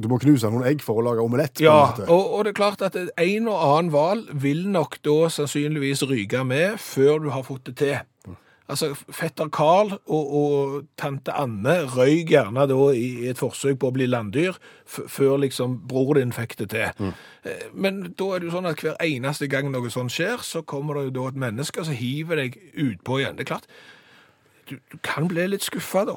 Du 0.00 0.08
må 0.10 0.16
knuse 0.18 0.48
noen 0.50 0.64
egg 0.66 0.80
for 0.82 0.98
å 0.98 1.04
lage 1.04 1.22
omelett. 1.22 1.60
Ja, 1.62 1.92
og, 2.06 2.22
og 2.34 2.46
det 2.46 2.54
er 2.54 2.56
klart 2.58 2.82
at 2.82 2.96
en 2.96 3.50
og 3.52 3.60
annen 3.60 3.92
hval 3.92 4.24
vil 4.32 4.64
nok 4.72 4.96
da 5.04 5.28
sannsynligvis 5.30 6.02
ryke 6.08 6.40
med 6.46 6.80
før 6.82 7.20
du 7.22 7.30
har 7.34 7.44
fått 7.46 7.68
det 7.68 7.76
til. 7.82 8.00
Altså, 8.64 8.94
fetter 9.12 9.50
Karl 9.52 9.90
og, 9.92 10.22
og 10.38 10.76
tante 10.96 11.34
Anne 11.36 11.82
røy 11.92 12.22
gjerne 12.30 12.64
da 12.70 12.78
i 12.96 13.26
et 13.28 13.40
forsøk 13.40 13.76
på 13.82 13.90
å 13.90 13.92
bli 13.92 14.06
landdyr, 14.08 14.56
før 14.88 15.36
liksom 15.42 15.82
bror 15.90 16.16
din 16.16 16.32
fikk 16.32 16.56
det 16.62 16.70
til. 16.72 16.94
Mm. 16.96 17.12
Men 17.76 17.98
da 18.16 18.30
er 18.32 18.40
det 18.40 18.48
jo 18.48 18.54
sånn 18.56 18.70
at 18.70 18.80
hver 18.80 18.96
eneste 19.04 19.50
gang 19.52 19.68
noe 19.72 19.92
sånt 19.92 20.14
skjer, 20.16 20.40
så 20.40 20.64
kommer 20.64 20.96
det 20.96 21.10
jo 21.10 21.16
da 21.18 21.26
et 21.28 21.42
menneske 21.44 21.84
som 21.84 21.98
hiver 21.98 22.40
deg 22.40 22.56
utpå 22.72 23.20
igjen. 23.20 23.36
Det 23.36 23.44
er 23.44 23.52
klart, 23.52 23.68
du, 24.70 24.78
du 24.80 24.96
kan 25.04 25.28
bli 25.28 25.44
litt 25.52 25.66
skuffa 25.66 26.06
da. 26.08 26.16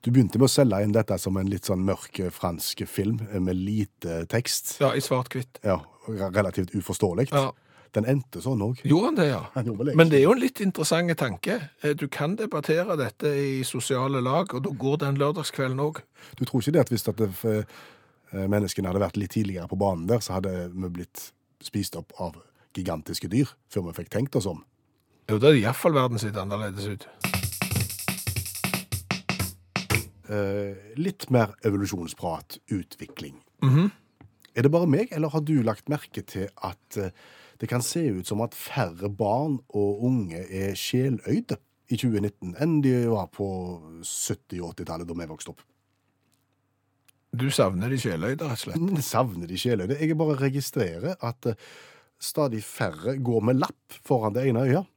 Du 0.00 0.08
begynte 0.08 0.38
med 0.40 0.48
å 0.48 0.52
selge 0.52 0.78
inn 0.84 0.94
dette 0.96 1.16
som 1.20 1.36
en 1.36 1.48
litt 1.50 1.66
sånn 1.68 1.82
mørk 1.84 2.22
eh, 2.24 2.30
fransk 2.32 2.86
film 2.88 3.18
eh, 3.28 3.40
med 3.42 3.58
lite 3.58 4.22
tekst. 4.32 4.78
Ja, 4.80 4.94
i 4.96 5.02
svart-hvitt. 5.04 5.60
Ja, 5.66 5.76
relativt 6.08 6.72
uforståelig. 6.72 7.28
Ja. 7.34 7.50
Den 7.92 8.06
endte 8.08 8.40
sånn 8.40 8.62
òg. 8.64 8.80
Gjorde 8.86 9.10
han 9.10 9.18
det, 9.18 9.26
ja? 9.32 9.40
Han 9.56 9.68
Men 9.98 10.12
det 10.12 10.20
er 10.20 10.24
jo 10.24 10.32
en 10.36 10.40
litt 10.40 10.62
interessant 10.64 11.12
tanke. 11.20 11.58
Eh, 11.82 11.92
Du 11.98 12.06
kan 12.08 12.36
debattere 12.38 12.96
dette 12.96 13.28
i 13.28 13.60
sosiale 13.66 14.22
lag, 14.24 14.54
og 14.54 14.64
da 14.64 14.72
går 14.84 15.02
den 15.04 15.20
lørdagskvelden 15.20 15.82
òg. 15.84 16.00
Du 16.38 16.46
tror 16.46 16.64
ikke 16.64 16.76
det 16.78 16.86
at 16.86 16.94
hvis 16.94 17.08
at 17.10 17.20
det, 17.20 17.66
menneskene 18.30 18.88
hadde 18.88 19.02
vært 19.02 19.18
litt 19.20 19.34
tidligere 19.34 19.68
på 19.68 19.76
banen 19.76 20.06
der, 20.08 20.22
så 20.24 20.38
hadde 20.38 20.70
vi 20.70 20.92
blitt 21.00 21.28
spist 21.60 21.98
opp 21.98 22.14
av 22.22 22.38
gigantiske 22.78 23.28
dyr 23.28 23.52
før 23.68 23.90
vi 23.90 23.98
fikk 24.00 24.14
tenkt 24.14 24.38
oss 24.38 24.48
om? 24.48 24.62
Jo, 25.28 25.36
da 25.42 25.50
er 25.50 25.60
iallfall 25.60 25.98
verden 25.98 26.22
sitt 26.22 26.38
annerledes 26.40 26.88
ut. 26.88 27.39
Eh, 30.30 30.92
litt 31.00 31.26
mer 31.34 31.56
evolusjonsprat, 31.66 32.60
utvikling. 32.70 33.40
Er 34.54 34.62
det 34.62 34.70
bare 34.70 34.86
meg, 34.86 35.10
eller 35.10 35.32
har 35.32 35.42
du 35.42 35.56
lagt 35.66 35.90
merke 35.90 36.22
til 36.22 36.46
at 36.66 36.98
eh, 36.98 37.10
det 37.58 37.68
kan 37.68 37.82
se 37.82 38.02
ut 38.14 38.28
som 38.28 38.42
at 38.44 38.54
færre 38.54 39.10
barn 39.10 39.58
og 39.74 40.04
unge 40.06 40.44
er 40.46 40.76
sjeløyde 40.78 41.58
i 41.90 41.98
2019 41.98 42.54
enn 42.62 42.78
de 42.84 42.94
var 43.10 43.26
på 43.34 43.48
70- 44.06 44.62
og 44.62 44.76
80-tallet 44.78 45.08
da 45.08 45.18
vi 45.18 45.28
vokste 45.32 45.54
opp? 45.54 45.66
Du 47.30 47.46
savner 47.54 47.90
de 47.90 47.98
sjeløyde, 47.98 48.46
rett 48.46 48.54
og 48.54 48.62
slett. 48.64 48.86
Jeg 48.96 49.06
savner 49.06 49.50
de 49.50 49.58
sjeløyde. 49.58 49.98
Jeg 49.98 50.18
bare 50.18 50.38
registrerer 50.40 51.18
at 51.26 51.50
eh, 51.50 51.68
stadig 52.22 52.62
færre 52.66 53.18
går 53.18 53.44
med 53.50 53.62
lapp 53.62 53.98
foran 54.06 54.34
det 54.34 54.46
ene 54.50 54.66
øyet. 54.66 54.94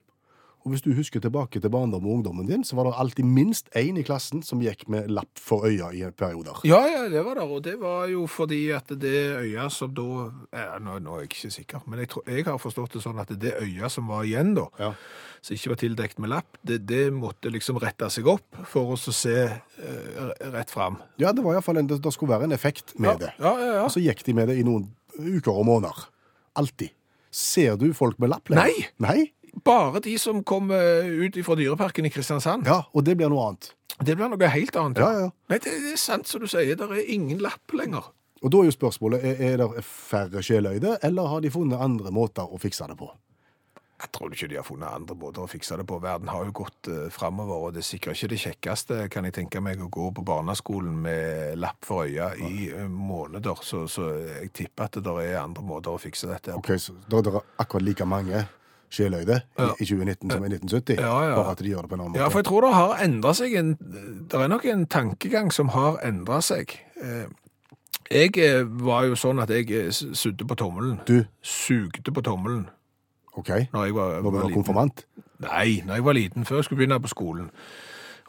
Og 0.64 0.72
hvis 0.72 0.82
du 0.86 0.94
husker 0.96 1.20
tilbake 1.20 1.60
til 1.60 1.72
barndommen 1.74 2.08
og 2.08 2.14
ungdommen 2.22 2.48
din, 2.48 2.62
så 2.64 2.78
var 2.78 2.88
det 2.88 2.94
alltid 3.02 3.26
minst 3.28 3.68
én 3.76 3.98
i 4.00 4.04
klassen 4.08 4.40
som 4.48 4.62
gikk 4.64 4.86
med 4.88 5.10
lapp 5.12 5.40
for 5.40 5.66
øya 5.68 5.90
i 5.92 6.06
perioder. 6.16 6.62
Ja, 6.64 6.80
ja, 6.88 7.02
det 7.12 7.20
var 7.26 7.36
det. 7.36 7.44
og 7.44 7.60
det 7.66 7.74
var 7.82 8.06
jo 8.08 8.24
fordi 8.32 8.62
at 8.72 8.88
det 9.02 9.12
øya 9.42 9.66
som 9.70 9.92
da 9.94 10.06
ja, 10.56 10.80
nå, 10.80 11.00
nå 11.04 11.18
er 11.18 11.26
jeg 11.26 11.32
ikke 11.34 11.52
sikker, 11.52 11.84
men 11.86 12.00
jeg, 12.00 12.14
tror, 12.14 12.24
jeg 12.32 12.46
har 12.48 12.62
forstått 12.64 12.96
det 12.96 13.04
sånn 13.04 13.20
at 13.20 13.34
det 13.44 13.52
øya 13.60 13.90
som 13.92 14.08
var 14.08 14.24
igjen 14.24 14.54
da, 14.56 14.70
Ja. 14.80 14.94
som 15.44 15.58
ikke 15.58 15.74
var 15.74 15.82
tildekt 15.84 16.24
med 16.24 16.32
lapp, 16.32 16.58
det, 16.64 16.80
det 16.88 17.04
måtte 17.12 17.52
liksom 17.52 17.82
rette 17.84 18.08
seg 18.10 18.32
opp 18.32 18.64
for 18.72 18.96
oss 18.96 19.10
å 19.12 19.16
se 19.20 19.36
uh, 19.52 20.32
rett 20.56 20.72
fram. 20.72 20.96
Ja, 21.20 21.34
det 21.36 21.44
var 21.44 21.58
i 21.58 21.60
hvert 21.60 21.68
fall 21.68 21.84
en, 21.84 21.92
det, 21.92 22.00
det 22.00 22.14
skulle 22.16 22.38
være 22.38 22.48
en 22.48 22.56
effekt 22.56 22.96
med 22.96 23.20
det. 23.20 23.34
Ja, 23.44 23.52
ja, 23.60 23.72
ja. 23.82 23.84
Og 23.84 23.92
så 23.92 24.00
gikk 24.00 24.24
de 24.24 24.34
med 24.40 24.48
det 24.48 24.62
i 24.62 24.64
noen 24.64 24.88
uker 25.20 25.52
og 25.60 25.68
måneder. 25.68 26.06
Alltid. 26.56 26.96
Ser 27.34 27.76
du 27.82 27.90
folk 27.98 28.16
med 28.22 28.30
lapp 28.32 28.48
lenger? 28.54 28.72
Nei. 29.04 29.10
Nei? 29.10 29.32
Bare 29.54 30.02
de 30.02 30.16
som 30.20 30.42
kom 30.44 30.72
eh, 30.74 31.06
ut 31.06 31.38
fra 31.46 31.56
dyreparken 31.60 32.08
i 32.10 32.12
Kristiansand. 32.14 32.66
Ja, 32.68 32.84
og 32.90 33.06
det 33.06 33.16
blir 33.20 33.30
noe 33.30 33.52
annet. 33.52 33.70
Det 34.02 34.16
blir 34.18 34.32
noe 34.32 34.50
helt 34.50 34.76
annet. 34.80 35.02
Ja, 35.04 35.26
ja. 35.26 35.30
Nei, 35.52 35.60
det, 35.62 35.76
det 35.86 35.94
er 35.94 36.02
sant 36.02 36.28
som 36.28 36.42
du 36.42 36.50
sier, 36.50 36.74
det 36.80 36.90
er 36.90 37.12
ingen 37.14 37.44
lapp 37.44 37.76
lenger. 37.78 38.10
Og 38.44 38.52
da 38.52 38.60
er 38.60 38.68
jo 38.68 38.76
spørsmålet, 38.76 39.24
er, 39.24 39.44
er 39.54 39.62
det 39.62 39.84
færre 39.88 40.42
sjeløyde, 40.44 40.98
eller 41.06 41.30
har 41.32 41.44
de 41.44 41.52
funnet 41.54 41.80
andre 41.80 42.12
måter 42.12 42.50
å 42.50 42.60
fikse 42.60 42.90
det 42.90 42.98
på? 43.00 43.08
Jeg 44.04 44.10
tror 44.12 44.34
ikke 44.36 44.50
de 44.52 44.58
har 44.58 44.66
funnet 44.68 44.90
andre 44.90 45.16
måter 45.16 45.46
å 45.46 45.48
fikse 45.48 45.78
det 45.80 45.86
på. 45.88 45.96
Verden 46.04 46.28
har 46.28 46.44
jo 46.44 46.56
gått 46.58 46.90
uh, 46.92 47.06
framover, 47.14 47.62
og 47.70 47.76
det 47.76 47.80
er 47.86 47.88
sikkert 47.88 48.18
ikke 48.18 48.32
det 48.34 48.40
kjekkeste, 48.42 48.98
kan 49.14 49.30
jeg 49.30 49.36
tenke 49.38 49.62
meg, 49.64 49.80
å 49.80 49.88
gå 49.88 50.10
på 50.18 50.26
barneskolen 50.28 50.98
med 51.06 51.56
lapp 51.62 51.88
for 51.88 52.10
øya 52.10 52.34
i 52.36 52.68
uh, 52.74 52.90
måneder. 52.92 53.64
Så, 53.64 53.86
så 53.88 54.10
jeg 54.18 54.52
tipper 54.60 54.90
at 54.90 55.00
det 55.00 55.16
er 55.24 55.40
andre 55.46 55.64
måter 55.64 55.96
å 55.96 56.02
fikse 56.02 56.28
dette 56.28 56.52
på. 56.52 56.60
Ok, 56.60 56.74
så 56.84 56.98
da 57.08 57.22
er 57.22 57.30
det 57.30 57.46
akkurat 57.64 57.88
like 57.88 58.10
mange 58.10 58.44
sjeløyde 58.94 59.40
i, 59.58 59.68
i 59.82 59.88
2019 59.90 60.32
som 60.32 60.44
i 60.46 60.50
1970, 60.52 61.00
Ja, 61.02 61.14
ja. 61.28 61.36
bare 61.40 61.54
at 61.56 61.64
de 61.64 61.72
gjør 61.72 61.86
det 61.88 61.90
på 61.92 61.98
en 61.98 62.04
annen 62.04 62.14
måte. 62.14 62.22
Ja, 62.22 62.28
for 62.30 62.44
jeg 62.44 62.48
tror 62.50 62.68
det 62.68 62.74
har 62.78 63.02
endret 63.06 63.40
seg 63.40 63.56
en, 63.60 63.72
Det 64.30 64.42
er 64.42 64.52
nok 64.52 64.66
en 64.70 64.86
tankegang 64.88 65.50
som 65.54 65.72
har 65.74 65.98
endret 66.06 66.46
seg. 66.50 66.76
Eh, 67.02 67.26
Jeg 68.14 68.38
eh, 68.38 68.62
var 68.86 69.08
jo 69.08 69.16
sånn 69.18 69.40
at 69.42 69.50
jeg 69.50 69.72
eh, 69.74 69.90
sudde 69.92 70.46
på 70.46 70.56
tommelen. 70.60 71.00
Du, 71.08 71.24
Sugde 71.42 72.14
på 72.14 72.22
tommelen 72.22 72.68
ok, 73.34 73.50
når 73.74 73.86
jeg 73.88 73.96
var, 73.98 74.12
når 74.22 74.30
du 74.30 74.36
var 74.38 74.44
var 74.44 74.54
konfirmant? 74.54 75.06
Nei, 75.42 75.82
når 75.86 75.98
jeg 75.98 76.06
var 76.06 76.14
liten, 76.14 76.46
før 76.46 76.60
jeg 76.60 76.68
skulle 76.68 76.84
begynne 76.84 77.00
på 77.02 77.10
skolen. 77.10 77.48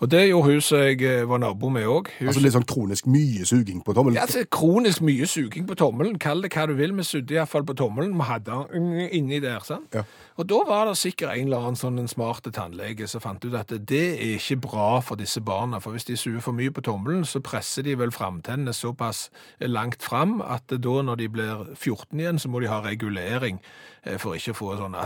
Og 0.03 0.11
det 0.11 0.25
gjorde 0.27 0.51
hun 0.51 0.61
som 0.65 0.81
jeg 0.83 1.03
eh, 1.07 1.23
var 1.29 1.39
nabo 1.39 1.69
med 1.71 1.87
òg. 1.87 2.09
Altså 2.25 2.43
litt 2.43 2.55
sånn 2.57 2.67
kronisk 2.67 3.07
mye 3.07 3.47
suging 3.47 3.79
på 3.87 3.95
tommelen? 3.95 4.19
Ja, 4.19 4.25
altså, 4.27 4.43
kronisk 4.51 5.05
mye 5.07 5.29
suging 5.31 5.69
på 5.69 5.77
tommelen. 5.79 6.19
Kall 6.19 6.43
det 6.43 6.51
hva 6.55 6.67
du 6.67 6.75
vil. 6.79 6.97
Vi 6.99 7.07
sudde 7.07 7.37
iallfall 7.37 7.67
på 7.69 7.77
tommelen. 7.79 8.17
Vi 8.19 8.27
hadde 8.27 8.59
den 8.73 8.89
inni 9.07 9.39
der. 9.45 9.63
sant? 9.65 9.95
Ja. 9.95 10.03
Og 10.35 10.49
da 10.51 10.59
var 10.67 10.91
det 10.91 10.97
sikkert 10.99 11.37
en 11.37 11.47
eller 11.47 11.69
annen 11.69 11.79
sånn 11.79 12.03
en 12.03 12.11
smarte 12.11 12.51
tannlege 12.55 13.07
som 13.11 13.23
fant 13.23 13.45
ut 13.47 13.55
at 13.55 13.71
det 13.71 14.03
er 14.19 14.35
ikke 14.35 14.59
bra 14.67 14.89
for 14.99 15.21
disse 15.21 15.41
barna. 15.47 15.79
For 15.85 15.95
hvis 15.95 16.09
de 16.11 16.19
suger 16.19 16.43
for 16.43 16.59
mye 16.59 16.75
på 16.75 16.83
tommelen, 16.83 17.23
så 17.23 17.43
presser 17.45 17.87
de 17.87 17.95
vel 18.01 18.11
framtennene 18.15 18.75
såpass 18.75 19.29
langt 19.63 20.03
fram 20.03 20.41
at 20.43 20.75
da 20.75 20.99
når 21.07 21.23
de 21.23 21.31
blir 21.39 21.65
14 21.79 22.19
igjen, 22.19 22.43
så 22.43 22.51
må 22.51 22.65
de 22.65 22.73
ha 22.73 22.83
regulering 22.83 23.63
eh, 24.03 24.19
for 24.19 24.35
ikke 24.35 24.57
å 24.57 24.59
få 24.59 24.77
sånn 24.83 24.99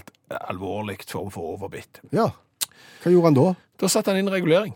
alvorlig 0.48 1.02
form 1.04 1.28
for 1.34 1.58
overbitt. 1.58 2.00
Ja. 2.08 2.30
Hva 3.02 3.12
gjorde 3.12 3.30
han 3.30 3.38
da? 3.38 3.48
Da 3.78 3.90
satte 3.90 4.12
han 4.12 4.20
inn 4.20 4.32
regulering. 4.32 4.74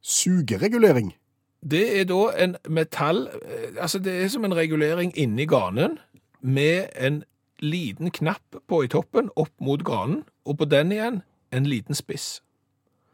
Sugeregulering. 0.00 1.14
Det 1.60 1.82
er 2.00 2.06
da 2.08 2.20
en 2.40 2.54
metall 2.72 3.26
eh, 3.28 3.76
Altså, 3.76 3.98
det 4.00 4.14
er 4.16 4.30
som 4.32 4.46
en 4.48 4.56
regulering 4.56 5.12
inni 5.12 5.44
ganen 5.44 5.98
med 6.40 6.88
en 6.96 7.22
liten 7.60 8.10
knapp 8.10 8.62
på 8.68 8.84
i 8.84 8.88
toppen 8.88 9.28
opp 9.36 9.52
mot 9.60 9.82
ganen, 9.84 10.22
og 10.48 10.56
på 10.58 10.64
den 10.64 10.92
igjen 10.96 11.20
en 11.52 11.66
liten 11.68 11.94
spiss. 11.94 12.40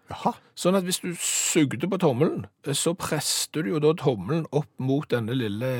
Jaha. 0.07 0.37
Sånn 0.55 0.79
at 0.79 0.87
hvis 0.87 1.03
du 1.03 1.11
sugde 1.19 1.91
på 1.91 1.99
tommelen, 1.99 2.47
eh, 2.67 2.77
så 2.77 2.95
preste 2.95 3.65
du 3.67 3.73
jo 3.75 3.83
da 3.83 3.97
tommelen 3.99 4.47
opp 4.55 4.71
mot 4.79 5.09
denne 5.11 5.35
lille 5.35 5.73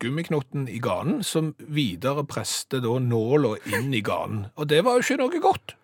gummiknotten 0.00 0.68
i 0.68 0.80
ganen, 0.80 1.22
som 1.24 1.54
videre 1.58 2.24
preste 2.28 2.80
da 2.84 2.98
nåla 3.00 3.56
inn 3.76 3.92
i 3.94 4.02
ganen. 4.04 4.46
Og 4.56 4.68
det 4.72 4.82
var 4.84 4.96
jo 4.96 5.04
ikke 5.04 5.20
noe 5.20 5.42
godt. 5.44 5.76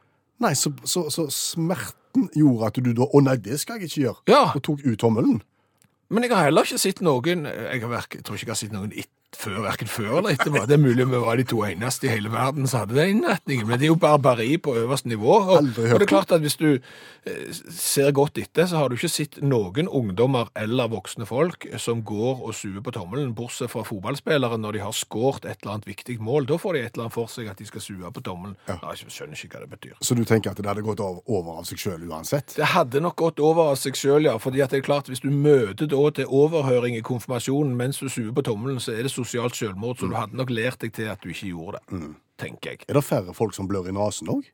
Nei, 0.43 0.53
så, 0.59 0.73
så, 0.89 1.07
så 1.13 1.29
smerten 1.33 2.29
gjorde 2.37 2.69
at 2.73 2.83
du 2.83 2.93
da 2.97 3.07
Å 3.07 3.23
nei, 3.25 3.39
det 3.41 3.61
skal 3.63 3.79
jeg 3.79 3.91
ikke 3.91 4.05
gjøre. 4.07 4.23
Ja. 4.33 4.45
Og 4.57 4.63
tok 4.67 4.85
ut 4.85 4.99
tommelen. 5.01 5.41
Men 6.13 6.27
jeg 6.27 6.35
har 6.35 6.51
heller 6.51 6.67
ikke 6.69 6.81
sett 6.83 7.01
noen 7.01 7.47
Jeg, 7.49 7.81
har 7.81 7.89
verk, 7.89 8.19
jeg 8.19 8.27
tror 8.27 8.37
ikke 8.37 8.51
jeg 8.51 8.53
har 8.53 8.61
sett 8.61 8.75
noen 8.75 8.93
et, 8.93 9.09
før, 9.39 9.61
hverken 9.65 9.91
før 9.91 10.19
eller 10.19 10.35
etterpå. 10.35 10.65
Det 10.69 10.77
er 10.77 10.83
mulig 10.83 11.07
vi 11.09 11.21
var 11.23 11.39
de 11.41 11.47
to 11.49 11.63
eneste 11.67 12.09
i 12.09 12.13
hele 12.13 12.33
verden 12.33 12.69
som 12.69 12.83
hadde 12.83 12.97
den 12.97 13.17
innretningen, 13.17 13.67
men 13.69 13.81
det 13.81 13.87
er 13.87 13.93
jo 13.93 13.99
barbari 14.01 14.57
på 14.63 14.75
øverste 14.79 15.09
nivå. 15.11 15.33
Og, 15.33 15.71
og 15.71 15.71
det 15.75 16.07
er 16.07 16.11
klart 16.11 16.33
at 16.35 16.43
hvis 16.45 16.59
du 16.61 16.69
eh, 16.73 17.61
ser 17.73 18.13
godt 18.17 18.39
etter, 18.39 18.67
så 18.69 18.81
har 18.81 18.91
du 18.91 18.97
ikke 18.97 19.11
sett 19.13 19.41
noen 19.43 19.89
ungdommer 19.89 20.51
eller 20.59 20.91
voksne 20.93 21.27
folk 21.29 21.67
som 21.81 22.05
går 22.07 22.43
og 22.43 22.55
suger 22.57 22.85
på 22.85 22.95
tommelen, 22.95 23.35
bortsett 23.37 23.73
fra 23.73 23.85
fotballspillere 23.87 24.59
når 24.61 24.79
de 24.79 24.85
har 24.85 24.97
skåret 24.97 25.47
et 25.47 25.63
eller 25.63 25.77
annet 25.77 25.89
viktig 25.91 26.19
mål. 26.23 26.49
Da 26.51 26.59
får 26.61 26.77
de 26.77 26.85
et 26.85 26.93
eller 26.95 27.09
annet 27.09 27.17
for 27.17 27.33
seg 27.33 27.51
at 27.53 27.61
de 27.61 27.69
skal 27.69 27.85
suge 27.85 28.13
på 28.13 28.25
tommelen. 28.25 28.57
Ja. 28.69 28.79
Nei, 28.83 28.97
Jeg 29.03 29.15
skjønner 29.15 29.39
ikke 29.39 29.59
hva 29.59 29.65
det 29.65 29.73
betyr. 29.73 29.97
Så 30.05 30.17
du 30.19 30.25
tenker 30.29 30.53
at 30.53 30.61
det 30.61 30.69
hadde 30.69 30.85
gått 30.85 31.03
over, 31.03 31.53
av 31.59 31.67
seg 31.69 31.81
sjøl 31.81 32.05
uansett? 32.09 32.55
Det 32.57 32.71
hadde 32.75 33.03
nok 33.03 33.17
gått 33.19 33.41
over 33.43 33.73
av 33.73 33.81
seg 33.81 33.97
sjøl, 33.99 34.29
ja. 34.29 34.37
fordi 34.41 34.63
at 34.65 34.73
det 34.73 34.83
er 34.83 34.87
klart, 34.87 35.11
hvis 35.11 35.23
du 35.25 35.31
møter 35.33 35.89
da 35.91 36.03
til 36.15 36.31
overhøring 36.31 36.97
i 36.97 37.05
konfirmasjonen 37.05 37.75
mens 37.79 38.01
du 38.03 38.09
suger 38.09 38.33
på 38.37 38.45
tommelen, 38.47 38.81
så 38.83 38.95
er 38.95 39.07
det 39.07 39.13
sosialt 39.23 39.57
selvmord, 39.59 39.97
så 40.03 40.09
du 40.11 40.15
hadde 40.19 40.37
nok 40.37 40.51
lært 40.51 40.81
deg 40.83 40.93
til 40.99 41.09
at 41.13 41.23
du 41.23 41.31
ikke 41.33 41.51
gjorde 41.55 41.79
det, 41.81 42.03
tenker 42.43 42.71
jeg. 42.75 42.85
Er 42.89 42.99
det 42.99 43.05
færre 43.07 43.35
folk 43.35 43.55
som 43.55 43.69
blør 43.71 43.89
i 43.89 43.95
nesen 43.97 44.29
òg? 44.33 44.49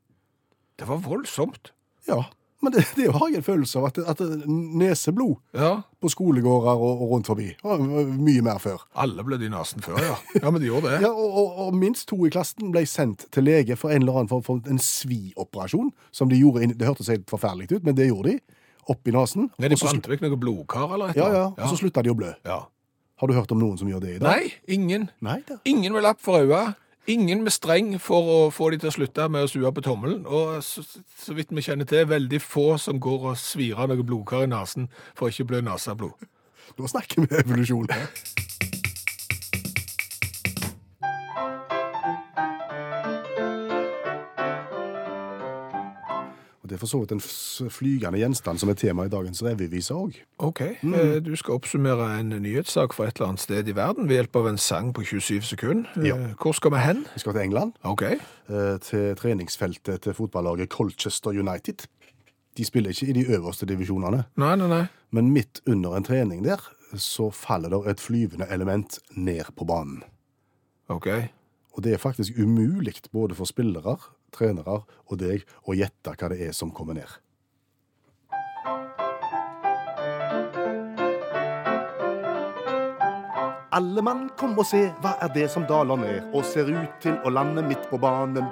Det 0.79 0.87
var 0.89 1.01
voldsomt. 1.03 1.73
Ja. 2.07 2.23
Men 2.63 2.73
det, 2.75 2.85
det 2.99 3.05
har 3.15 3.29
jeg 3.31 3.39
en 3.39 3.47
følelse 3.47 3.79
av 3.79 3.85
at, 3.87 3.99
at 4.11 4.21
neseblod 4.51 5.37
Ja, 5.55 5.83
på 6.03 6.11
skolegårder 6.11 6.75
og, 6.83 7.03
og 7.05 7.13
rundt 7.13 7.29
forbi 7.31 7.53
var 7.63 7.79
mye 7.79 8.43
mer 8.43 8.59
før. 8.59 8.83
alle 8.99 9.23
blødde 9.25 9.47
i 9.47 9.53
nesen 9.53 9.83
før, 9.85 9.99
ja. 10.03 10.17
Ja, 10.43 10.51
men 10.51 10.61
de 10.65 10.67
gjorde 10.67 10.91
det. 10.91 11.01
Ja, 11.07 11.13
og, 11.13 11.37
og, 11.39 11.59
og 11.69 11.77
minst 11.79 12.09
to 12.11 12.19
i 12.27 12.31
klassen 12.35 12.73
ble 12.75 12.83
sendt 12.91 13.29
til 13.35 13.47
lege 13.47 13.77
for 13.79 13.95
en 13.95 14.03
eller 14.03 14.19
annen 14.19 14.33
form 14.33 14.43
for 14.47 14.59
en 14.71 14.83
svioperasjon, 14.83 15.93
som 16.11 16.31
de 16.33 16.39
gjorde 16.41 16.65
inn, 16.67 16.75
Det 16.79 16.89
hørtes 16.89 17.11
helt 17.15 17.31
forferdelig 17.31 17.71
ut, 17.77 17.85
men 17.87 17.95
det 17.99 18.09
gjorde 18.11 18.35
de. 18.35 18.41
opp 18.89 19.07
i 19.07 19.13
nesen. 19.15 19.51
Nei, 19.61 19.69
de 19.69 19.77
og 19.77 19.83
så 19.83 19.87
slu- 19.93 19.99
brant 20.01 20.11
vekk 20.15 20.23
noe 20.27 20.37
blodkar 20.41 20.95
eller 20.97 21.11
et 21.13 21.19
ja, 21.21 21.27
eller 21.29 21.39
ja, 21.39 21.47
annet. 21.53 21.63
og 21.63 21.71
så 21.75 21.81
slutta 21.83 22.03
de 22.03 22.11
å 22.11 22.19
blø. 22.19 22.35
ja. 22.49 22.59
Har 23.19 23.27
du 23.27 23.35
hørt 23.35 23.51
om 23.51 23.59
noen 23.59 23.79
som 23.81 23.89
gjør 23.91 24.05
det 24.05 24.13
i 24.15 24.19
dag? 24.23 24.29
Nei, 24.29 24.53
ingen. 24.71 25.09
Nei 25.25 25.41
da. 25.49 25.59
Ingen 25.67 25.97
med 25.97 26.07
lapp 26.07 26.23
for 26.23 26.39
øya. 26.39 26.77
Ingen 27.09 27.43
med 27.43 27.55
streng 27.55 27.95
for 28.05 28.31
å 28.31 28.39
få 28.53 28.69
de 28.71 28.79
til 28.83 28.91
å 28.91 28.95
slutte 28.95 29.27
med 29.33 29.47
å 29.47 29.51
sue 29.51 29.73
på 29.75 29.83
tommelen. 29.83 30.23
Og 30.29 30.61
så, 30.63 30.85
så 31.19 31.35
vidt 31.35 31.51
vi 31.51 31.65
kjenner 31.65 31.89
til, 31.89 32.05
veldig 32.11 32.41
få 32.45 32.69
som 32.79 33.01
går 33.03 33.31
og 33.33 33.41
svir 33.41 33.81
av 33.81 33.91
noe 33.91 34.07
blodkar 34.07 34.47
i 34.47 34.53
nesen 34.53 34.91
for 35.17 35.27
å 35.27 35.33
ikke 35.33 35.49
blø 35.51 35.65
neseblod. 35.67 36.29
Nå 36.79 36.93
snakker 36.93 37.25
vi 37.25 37.41
evolusjon 37.43 37.89
er 46.79 46.83
for 46.83 46.91
så 46.91 47.01
vidt 47.03 47.13
en 47.17 47.21
flygende 47.75 48.21
gjenstand 48.23 48.63
som 48.63 48.71
er 48.73 48.79
tema 48.79 49.05
i 49.09 49.11
dagens 49.13 49.43
revyvise 49.45 49.95
òg. 49.99 50.17
OK. 50.39 50.63
Mm. 50.87 50.97
Du 51.27 51.33
skal 51.37 51.59
oppsummere 51.59 52.07
en 52.21 52.31
nyhetssak 52.43 52.95
fra 52.97 53.09
et 53.11 53.19
eller 53.19 53.33
annet 53.35 53.43
sted 53.45 53.69
i 53.69 53.75
verden 53.77 54.09
ved 54.09 54.21
hjelp 54.23 54.39
av 54.41 54.49
en 54.53 54.59
sang 54.63 54.93
på 54.97 55.05
27 55.05 55.43
sekunder. 55.53 55.91
Eh, 55.99 56.09
Ja. 56.13 56.17
Hvor 56.39 56.55
skal 56.57 56.73
vi 56.77 56.83
hen? 56.87 57.05
Vi 57.15 57.21
skal 57.25 57.35
til 57.37 57.43
England, 57.49 57.73
OK. 57.85 58.03
eh, 58.03 58.79
til 58.87 59.17
treningsfeltet 59.19 60.01
til 60.07 60.15
fotballaget 60.15 60.71
Colchester 60.73 61.31
United. 61.35 61.87
De 62.57 62.65
spiller 62.65 62.91
ikke 62.91 63.07
i 63.11 63.13
de 63.13 63.27
øverste 63.37 63.67
divisjonene, 63.67 64.25
Nei, 64.37 64.55
nei, 64.57 64.69
nei. 64.69 64.85
men 65.11 65.31
midt 65.31 65.61
under 65.67 65.95
en 65.97 66.05
trening 66.05 66.45
der 66.45 66.59
så 66.97 67.29
faller 67.31 67.69
det 67.69 67.91
et 67.91 68.01
flyvende 68.01 68.47
element 68.51 68.99
ned 69.15 69.45
på 69.57 69.65
banen. 69.69 70.03
OK. 70.89 71.07
Og 71.77 71.85
det 71.85 71.93
er 71.93 71.99
faktisk 72.03 72.33
umulig 72.41 72.95
både 73.13 73.35
for 73.35 73.45
spillere, 73.45 73.97
trenere 74.35 74.83
og 75.09 75.17
deg 75.21 75.47
å 75.65 75.77
gjette 75.77 76.15
hva 76.15 76.31
det 76.33 76.43
er 76.49 76.55
som 76.57 76.73
kommer 76.75 76.99
ned. 76.99 77.09
Alle 83.79 84.03
mann, 84.03 84.31
kom 84.41 84.57
og 84.59 84.67
se, 84.67 84.89
hva 85.05 85.13
er 85.23 85.29
det 85.35 85.45
som 85.53 85.63
daler 85.69 86.01
ned 86.01 86.33
og 86.35 86.43
ser 86.49 86.67
ut 86.67 86.97
til 87.05 87.15
å 87.23 87.31
lande 87.31 87.63
midt 87.63 87.85
på 87.91 88.01
banen? 88.03 88.49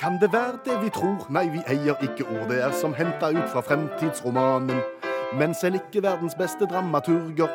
Kan 0.00 0.16
det 0.18 0.32
være 0.32 0.58
det 0.64 0.78
vi 0.82 0.90
tror? 0.90 1.28
Nei, 1.30 1.44
vi 1.52 1.60
eier 1.70 2.00
ikke 2.02 2.26
ord, 2.26 2.48
det 2.50 2.58
er 2.64 2.74
som 2.74 2.96
henta 2.96 3.30
ut 3.30 3.44
fra 3.52 3.62
fremtidsromanen. 3.62 4.80
Men 5.38 5.54
selv 5.54 5.78
ikke 5.78 6.02
verdens 6.02 6.34
beste 6.38 6.66
dramaturger 6.66 7.52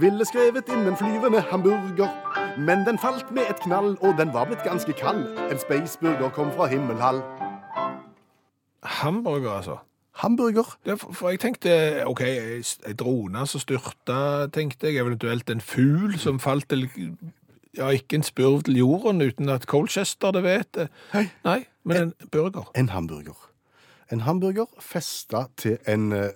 ville 0.00 0.26
skrevet 0.26 0.66
inn 0.72 0.88
en 0.90 0.98
flyvende 0.98 1.44
hamburger. 1.52 2.10
Men 2.58 2.86
den 2.86 2.98
falt 2.98 3.30
med 3.30 3.42
et 3.50 3.60
knall, 3.60 3.98
og 4.00 4.14
den 4.18 4.32
var 4.32 4.46
blitt 4.48 4.62
ganske 4.64 4.92
kald. 4.96 5.26
En 5.52 5.58
spaceburger 5.60 6.30
kom 6.32 6.52
fra 6.52 6.66
himmelhall. 6.66 7.20
Hamburger, 8.82 9.50
altså. 9.50 9.76
Hamburger? 10.12 10.78
Er 10.84 10.96
for, 10.96 11.12
for 11.12 11.28
jeg 11.28 11.40
tenkte 11.40 11.70
OK, 12.06 12.22
ei 12.24 12.94
drone 12.96 13.44
som 13.46 13.60
styrta, 13.60 14.46
tenkte 14.52 14.88
jeg. 14.88 15.02
Eventuelt 15.04 15.50
en 15.52 15.60
fugl 15.60 16.16
som 16.18 16.40
falt 16.40 16.68
til 16.72 16.88
Ja, 17.76 17.90
ikke 17.92 18.16
en 18.16 18.24
spurv 18.24 18.62
til 18.64 18.78
jorden 18.80 19.20
uten 19.20 19.52
at 19.52 19.68
Colchester 19.68 20.32
det 20.32 20.42
vet. 20.42 20.88
Hei. 21.12 21.26
Nei, 21.44 21.66
men 21.84 21.96
en 21.96 22.14
burger. 22.32 22.70
En 22.74 22.88
hamburger. 22.88 23.36
En 24.12 24.20
hamburger 24.24 24.70
festa 24.80 25.44
til 25.56 25.76
en, 25.86 26.12
eh, 26.12 26.30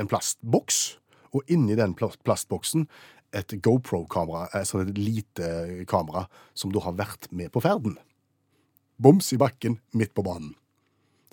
en 0.00 0.08
plastboks, 0.08 0.98
og 1.32 1.42
inni 1.48 1.76
den 1.76 1.94
plastboksen 1.94 2.88
et 3.36 3.56
GoPro-kamera, 3.62 4.48
altså 4.56 4.82
et 4.84 4.96
lite 4.98 5.84
kamera, 5.90 6.26
som 6.56 6.72
da 6.74 6.82
har 6.86 6.96
vært 6.98 7.28
med 7.30 7.52
på 7.54 7.62
ferden. 7.64 7.98
Boms 8.98 9.28
i 9.36 9.40
bakken, 9.40 9.78
midt 9.92 10.14
på 10.16 10.24
banen. 10.24 10.54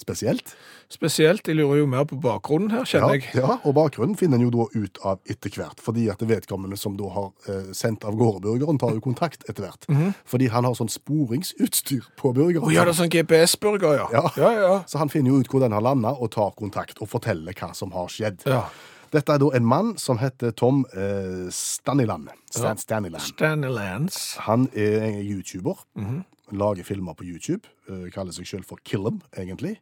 Spesielt. 0.02 0.56
Spesielt, 0.92 1.46
jeg 1.48 1.56
lurer 1.56 1.78
jo 1.84 1.86
mer 1.88 2.04
på 2.10 2.18
bakgrunnen 2.20 2.72
her, 2.74 2.82
Ja, 2.82 2.90
kjenner 2.90 3.14
jeg. 3.14 3.28
ja, 3.38 3.60
og 3.64 3.76
bakgrunnen 3.78 4.18
finner 4.18 4.40
en 4.40 4.48
jo 4.48 4.50
da 4.52 4.66
ut 4.74 4.98
av 5.06 5.20
etter 5.30 5.54
hvert, 5.54 5.80
fordi 5.86 6.08
at 6.12 6.20
vedkommende 6.28 6.76
som 6.82 6.98
da 7.00 7.12
har 7.14 7.30
eh, 7.48 7.70
sendt 7.78 8.04
av 8.10 8.18
gårde 8.20 8.42
burgeren, 8.44 8.80
tar 8.82 8.98
jo 8.98 9.04
kontakt 9.06 9.46
etter 9.48 9.68
hvert. 9.68 9.86
Fordi 10.28 10.50
han 10.52 10.66
har 10.68 10.74
sånn 10.76 10.90
sporingsutstyr 10.92 12.10
på 12.20 12.34
burgeren. 12.36 12.66
Å 12.68 12.74
ja, 12.74 12.84
det 12.90 12.96
er 12.96 13.00
sånn 13.04 13.14
GPS-burger, 13.14 14.00
ja. 14.02 14.08
Ja. 14.18 14.24
ja, 14.42 14.52
ja. 14.66 14.74
Så 14.90 14.98
han 15.00 15.14
finner 15.14 15.30
jo 15.36 15.44
ut 15.46 15.54
hvor 15.54 15.62
den 15.64 15.78
har 15.78 15.86
landa, 15.86 16.12
og 16.18 16.34
tar 16.36 16.52
kontakt 16.58 17.00
og 17.00 17.14
forteller 17.14 17.54
hva 17.62 17.72
som 17.78 17.94
har 17.96 18.10
skjedd. 18.12 18.44
ja. 18.50 18.66
Dette 19.14 19.30
er 19.36 19.42
da 19.44 19.50
en 19.54 19.66
mann 19.70 19.92
som 20.02 20.18
heter 20.18 20.56
Tom 20.58 20.84
eh, 20.98 21.46
Staniland. 21.54 22.32
Stan 22.50 22.80
Staniland. 22.82 23.22
Stanley 23.22 24.10
Han 24.48 24.70
er 24.74 25.04
en 25.06 25.20
YouTuber. 25.22 25.84
Lager 26.52 26.84
filmer 26.84 27.14
på 27.14 27.24
YouTube. 27.24 27.68
eh, 27.90 28.10
kaller 28.10 28.34
seg 28.34 28.48
selv 28.48 28.66
for 28.66 28.82
Killem, 28.84 29.22
egentlig. 29.38 29.78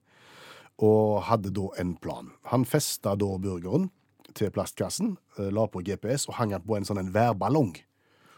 Og 0.78 1.24
hadde 1.24 1.54
da 1.54 1.70
en 1.80 1.96
plan. 1.96 2.32
Han 2.52 2.66
festa 2.66 3.16
da 3.16 3.38
burgeren 3.40 3.90
til 4.36 4.52
plastkassen, 4.52 5.18
eh, 5.38 5.48
la 5.52 5.66
på 5.68 5.80
GPS 5.80 6.28
og 6.28 6.36
hang 6.36 6.52
den 6.52 6.62
på 6.68 6.76
en 6.76 6.84
sånn 6.84 7.00
en 7.00 7.14
værballong. 7.14 7.76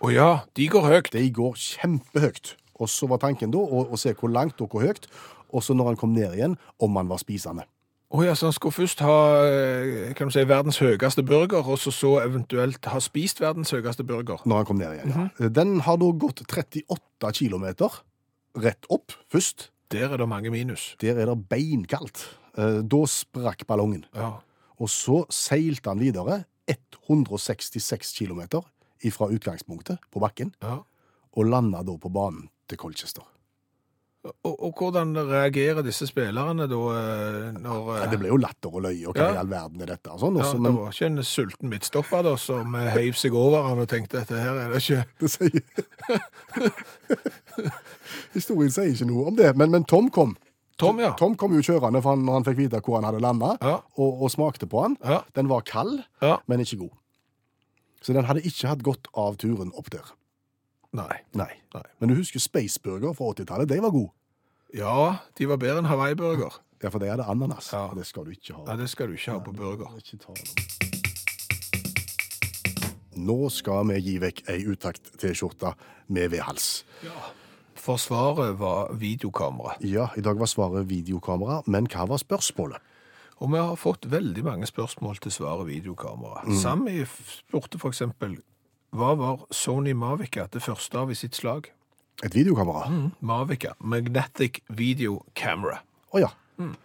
Å 0.03 0.11
ja, 0.13 0.31
de 0.53 0.67
går 0.67 0.89
høyt. 0.91 1.11
De 1.11 1.29
går 1.31 1.53
kjempehøyt. 1.55 2.55
Og 2.81 2.89
så 2.89 3.07
var 3.07 3.17
tanken 3.17 3.51
da 3.53 3.57
å, 3.57 3.85
å 3.89 3.97
se 3.97 4.13
hvor 4.13 4.29
langt 4.29 4.61
og 4.61 4.69
hvor 4.69 4.83
høyt, 4.85 5.07
og 5.53 5.63
så 5.63 5.73
når 5.73 5.93
han 5.93 5.97
kom 6.01 6.13
ned 6.13 6.33
igjen, 6.35 6.57
om 6.81 6.97
han 6.97 7.07
var 7.09 7.21
spisende. 7.21 7.65
Å 8.13 8.21
ja, 8.21 8.35
så 8.37 8.45
han 8.45 8.53
skulle 8.53 8.75
først 8.75 8.99
ha 9.01 9.13
eh, 9.49 10.11
kan 10.13 10.29
du 10.29 10.33
si, 10.35 10.43
verdens 10.45 10.77
høyeste 10.83 11.23
burger, 11.25 11.65
og 11.65 11.79
så, 11.81 11.89
så 11.89 12.11
eventuelt 12.21 12.85
ha 12.91 12.99
spist 13.01 13.41
verdens 13.41 13.73
høyeste 13.73 14.05
burger. 14.05 14.43
når 14.45 14.59
han 14.61 14.67
kom 14.69 14.77
ned 14.77 14.93
igjen. 14.99 15.13
ja. 15.17 15.49
Den 15.49 15.79
har 15.87 15.97
da 15.97 16.11
gått 16.21 16.43
38 16.45 17.31
kilometer 17.39 18.03
rett 18.61 18.85
opp 18.93 19.15
først. 19.33 19.71
Der 19.89 20.13
er 20.13 20.21
det 20.21 20.29
mange 20.29 20.51
minus. 20.53 20.91
Der 21.01 21.17
er 21.17 21.31
det 21.31 21.39
beinkaldt. 21.49 22.27
Eh, 22.57 22.81
Da 22.85 23.01
sprakk 23.09 23.65
ballongen. 23.65 24.05
Ja. 24.13 24.35
Og 24.77 24.89
så 24.93 25.23
seilte 25.33 25.89
han 25.89 26.01
videre 26.01 26.43
166 26.69 28.13
kilometer 28.13 28.61
fra 29.11 29.27
utgangspunktet 29.33 29.99
på 30.13 30.21
bakken, 30.23 30.53
ja. 30.63 30.77
og 31.35 31.49
landa 31.49 31.81
da 31.83 31.97
på 31.99 32.09
banen 32.13 32.45
til 32.69 32.77
Colchester. 32.79 33.25
Og, 34.23 34.53
og 34.63 34.77
hvordan 34.79 35.09
reagerer 35.27 35.83
disse 35.83 36.05
spillerne 36.07 36.63
da 36.71 36.77
eh, 36.95 37.47
når 37.59 37.89
eh, 37.91 37.97
Ja, 37.99 38.05
det 38.13 38.19
ble 38.21 38.29
jo 38.31 38.37
latter 38.39 38.71
og 38.71 38.85
løye, 38.85 39.07
og 39.09 39.17
hva 39.17 39.25
Ja. 39.25 39.33
i 39.35 39.39
all 39.41 39.49
verden 39.51 39.81
er 39.83 39.89
dette? 39.91 40.13
Sånn, 40.21 40.37
ja, 40.39 40.45
også, 40.45 40.61
Det 40.63 40.71
var 40.77 40.93
ikke 40.95 41.09
en 41.09 41.23
sulten 41.27 41.69
midtstopper 41.73 42.23
da, 42.23 42.35
som 42.39 42.75
eh, 42.79 42.87
heiv 42.95 43.17
seg 43.19 43.35
over 43.35 43.67
han 43.67 43.81
og 43.83 43.89
tenkte 43.91 44.21
dette 44.21 44.39
her 44.39 44.55
er 44.63 44.71
det 44.71 44.79
ikke 44.79 45.03
det 45.19 45.31
sier 45.33 45.59
Historien 48.37 48.71
sier 48.73 48.89
ikke 48.93 49.09
noe 49.09 49.27
om 49.31 49.37
det, 49.37 49.51
men, 49.59 49.71
men 49.75 49.83
Tom 49.89 50.07
kom. 50.13 50.35
Tom, 50.81 50.97
ja. 51.03 51.11
Tom 51.19 51.35
kom 51.37 51.53
jo 51.53 51.61
kjørende 51.63 51.99
for 52.01 52.15
han, 52.15 52.23
når 52.25 52.39
han 52.39 52.45
fikk 52.47 52.57
vite 52.63 52.79
hvor 52.81 52.97
han 52.97 53.05
hadde 53.11 53.21
landa, 53.23 53.51
Ja. 53.61 53.75
og, 53.99 54.23
og 54.25 54.31
smakte 54.33 54.65
på 54.71 54.81
han. 54.87 54.95
Ja. 55.05 55.19
Den 55.37 55.51
var 55.51 55.61
kald, 55.67 55.99
Ja. 56.23 56.37
men 56.49 56.63
ikke 56.63 56.79
god. 56.87 56.95
Så 58.03 58.15
den 58.15 58.25
hadde 58.27 58.41
ikke 58.47 58.67
hatt 58.71 58.81
godt 58.83 59.07
av 59.15 59.35
turen 59.39 59.69
opp 59.79 59.91
der. 59.93 60.07
Nei. 60.93 61.23
Nei. 61.33 61.49
Nei. 61.73 61.87
Men 61.99 62.11
du 62.11 62.15
husker 62.19 62.39
Spaceburger 62.39 63.15
fra 63.17 63.31
80-tallet? 63.33 63.69
De 63.69 63.81
var 63.81 63.93
gode. 63.93 64.13
Ja, 64.73 65.17
de 65.37 65.47
var 65.49 65.57
bedre 65.61 65.81
enn 65.81 65.89
Hawaii-burger. 65.89 66.59
Ja, 66.83 66.89
for 66.89 67.01
det 67.01 67.09
er 67.09 67.17
det 67.21 67.25
ananas. 67.29 67.71
Ja. 67.73 67.87
Det 67.95 68.05
skal 68.05 68.27
du 68.27 68.33
ikke 68.33 68.57
ha. 68.57 68.63
Nei, 68.67 68.77
det 68.81 68.89
skal 68.91 69.09
du 69.09 69.17
ikke 69.17 69.31
ha 69.37 69.41
på 69.41 69.53
burger. 69.57 69.89
Ikke 69.97 70.17
ta 70.21 70.33
det. 70.37 70.45
Nå 73.23 73.37
skal 73.53 73.87
vi 73.89 73.99
gi 74.01 74.15
vekk 74.21 74.43
ei 74.49 74.63
utakt-T-skjorte 74.69 75.73
med 76.13 76.33
vedhals. 76.33 76.83
Forsvaret 77.83 78.57
var 78.59 78.93
videokamera. 78.97 79.77
Ja, 79.85 80.09
i 80.17 80.23
dag 80.25 80.39
var 80.39 80.49
svaret 80.49 80.89
videokamera, 80.89 81.61
men 81.67 81.89
hva 81.89 82.07
var 82.09 82.21
spørsmålet? 82.21 82.81
Og 83.41 83.51
vi 83.51 83.59
har 83.59 83.75
fått 83.79 84.05
veldig 84.11 84.43
mange 84.45 84.69
spørsmål 84.69 85.17
til 85.23 85.33
svaret 85.35 85.67
videokamera. 85.67 86.45
Sami 86.61 87.01
spurte 87.05 87.81
for 87.81 87.93
eksempel, 87.93 88.37
hva 88.93 89.15
var 89.17 89.45
Sony 89.49 89.95
Mavica 89.97 90.45
det 90.53 90.61
første 90.61 90.99
av 91.01 91.11
i 91.11 91.17
sitt 91.17 91.35
slag? 91.37 91.71
Et 92.23 92.35
videokamera? 92.35 92.85
Mm, 92.89 93.11
Mavica, 93.25 93.73
Magnetic 93.79 94.61
Video 94.69 95.23
Camera. 95.33 95.81
ja. 96.13 96.29
Mm. 96.57 96.75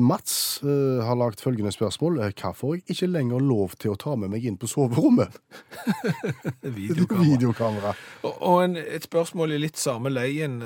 Mats 0.00 0.60
uh, 0.64 1.04
har 1.04 1.14
lagt 1.14 1.42
følgende 1.44 1.70
spørsmål. 1.72 2.16
Eh, 2.24 2.32
Hva 2.40 2.54
får 2.56 2.74
jeg 2.74 2.94
ikke 2.94 3.06
lenger 3.06 3.42
lov 3.44 3.74
til 3.78 3.92
å 3.92 3.98
ta 4.00 4.14
med 4.16 4.32
meg 4.32 4.46
inn 4.48 4.56
på 4.56 4.66
soverommet? 4.66 5.36
Videokamera. 6.62 7.26
Videokamera. 7.28 7.92
Og, 8.24 8.32
og 8.40 8.62
en, 8.64 8.78
et 8.80 9.04
spørsmål 9.04 9.52
i 9.52 9.60
litt 9.60 9.76
samme 9.78 10.08
leien, 10.08 10.56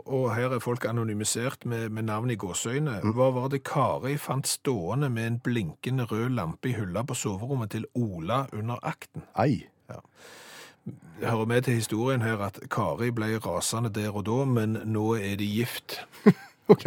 og 0.00 0.24
her 0.32 0.56
er 0.56 0.64
folk 0.64 0.88
anonymisert 0.88 1.68
med, 1.68 1.90
med 1.92 2.08
navn 2.08 2.32
i 2.32 2.38
gåsøyne. 2.40 3.02
Hva 3.04 3.28
var 3.36 3.52
det 3.52 3.62
Kari 3.68 4.16
fant 4.16 4.48
stående 4.48 5.12
med 5.12 5.28
en 5.28 5.38
blinkende 5.44 6.08
rød 6.08 6.32
lampe 6.38 6.72
i 6.72 6.76
hylla 6.78 7.04
på 7.04 7.14
soverommet 7.20 7.76
til 7.76 7.86
Ola 8.00 8.46
under 8.56 8.80
akten? 8.82 9.28
Ei. 9.36 9.66
Det 9.88 11.30
hører 11.30 11.48
med 11.48 11.62
til 11.64 11.78
historien 11.78 12.22
her 12.24 12.40
at 12.44 12.58
Kari 12.70 13.10
ble 13.14 13.38
rasende 13.40 13.92
der 13.94 14.12
og 14.12 14.26
da, 14.26 14.42
men 14.44 14.78
nå 14.84 15.14
er 15.16 15.36
de 15.40 15.48
gift. 15.48 16.00
Ok. 16.72 16.86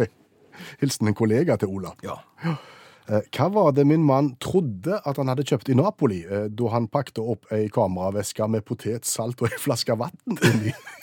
Hilsen 0.80 1.06
en 1.06 1.14
kollega 1.14 1.54
til 1.56 1.70
Ola. 1.70 1.92
Ja. 2.02 2.16
Eh, 3.08 3.22
Hva 3.30 3.46
var 3.54 3.70
det 3.76 3.84
min 3.86 4.02
mann 4.02 4.32
trodde 4.42 4.98
at 5.06 5.20
han 5.20 5.30
hadde 5.30 5.44
kjøpt 5.46 5.70
i 5.70 5.76
Napoli, 5.78 6.24
eh, 6.26 6.48
da 6.50 6.72
han 6.74 6.88
pakte 6.90 7.22
opp 7.22 7.46
ei 7.54 7.68
kameraveske 7.70 8.48
med 8.50 8.66
potet, 8.66 9.06
salt 9.06 9.38
og 9.38 9.52
ei 9.52 9.60
flaske 9.62 9.94
vann 9.98 10.18
inni? 10.34 10.74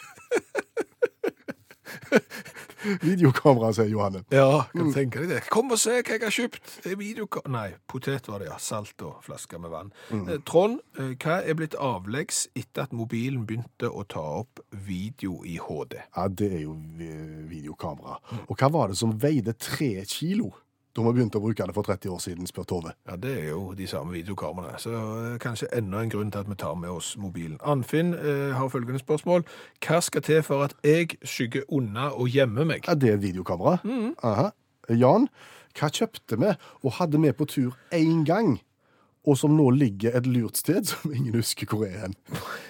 Videokamera, 3.02 3.72
sier 3.76 3.90
Johanne. 3.90 4.24
Ja, 4.34 4.66
kan 4.72 4.90
du 4.90 4.94
tenke 4.96 5.24
deg 5.24 5.30
det. 5.34 5.40
Kom 5.54 5.72
og 5.74 5.80
se 5.82 5.98
hva 6.00 6.16
jeg 6.16 6.22
har 6.24 6.34
kjøpt! 6.36 6.74
Det 6.84 6.92
er 6.94 7.00
videoka... 7.00 7.42
Nei, 7.52 7.68
potet 7.92 8.28
var 8.32 8.42
det, 8.44 8.50
ja. 8.52 8.58
Salt 8.62 9.02
og 9.06 9.22
flaske 9.26 9.60
med 9.62 9.74
vann. 9.74 9.92
Eh, 10.14 10.38
Trond, 10.48 10.80
eh, 11.00 11.14
hva 11.22 11.40
er 11.44 11.58
blitt 11.60 11.78
avleggs 11.82 12.46
etter 12.58 12.86
at 12.88 12.94
mobilen 12.96 13.46
begynte 13.50 13.90
å 13.90 14.06
ta 14.08 14.24
opp 14.42 14.62
video 14.86 15.42
i 15.48 15.58
HD? 15.62 15.98
Ja, 16.16 16.28
det 16.30 16.52
er 16.54 16.62
jo 16.66 16.76
vi- 17.00 17.12
videokamera. 17.56 18.20
Og 18.48 18.56
hva 18.60 18.72
var 18.74 18.94
det 18.94 18.98
som 19.02 19.16
veide 19.22 19.54
tre 19.58 19.94
kilo 20.06 20.54
da 20.96 21.04
vi 21.04 21.12
begynte 21.18 21.40
å 21.40 21.44
bruke 21.44 21.66
det 21.68 21.76
for 21.76 21.84
30 21.84 22.12
år 22.14 22.22
siden, 22.24 22.48
spør 22.48 22.68
Tove? 22.70 22.94
Ja, 23.10 23.18
det 23.20 23.34
er 23.42 23.50
jo 23.50 23.74
de 23.76 23.88
samme 23.88 24.16
videokameraene, 24.16 24.80
så 24.80 24.94
eh, 24.96 25.34
kanskje 25.44 25.68
enda 25.76 26.00
en 26.00 26.12
grunn 26.14 26.32
til 26.32 26.46
at 26.46 26.52
vi 26.52 26.56
tar 26.62 26.78
med 26.80 26.94
oss 26.94 27.16
mobilen. 27.20 27.58
Anfinn 27.68 28.14
eh, 28.16 28.54
har 28.56 28.72
følgende 28.72 29.02
spørsmål. 29.04 29.44
Hva 29.84 30.00
skal 30.06 30.24
til 30.24 30.40
for 30.48 30.64
at 30.70 30.78
jeg 30.88 31.18
skygger 31.24 31.68
unna 31.68 32.14
og 32.14 32.32
gjemmer 32.32 32.68
meg? 32.70 32.88
Ja, 32.88 32.96
det 32.96 33.12
er 33.12 33.20
videokamera. 33.20 33.82
Aha. 34.24 34.54
Jan, 34.96 35.28
hva 35.76 35.92
kjøpte 35.92 36.40
vi 36.40 36.54
og 36.56 36.96
hadde 37.02 37.20
med 37.20 37.36
på 37.36 37.50
tur 37.50 37.76
én 37.92 38.24
gang, 38.28 38.56
og 39.26 39.38
som 39.40 39.56
nå 39.58 39.68
ligger 39.76 40.16
et 40.18 40.28
lurt 40.30 40.60
sted 40.62 40.86
som 40.92 41.14
ingen 41.14 41.36
husker 41.36 41.70
hvor 41.70 41.86
er 41.88 42.06
hen? 42.06 42.16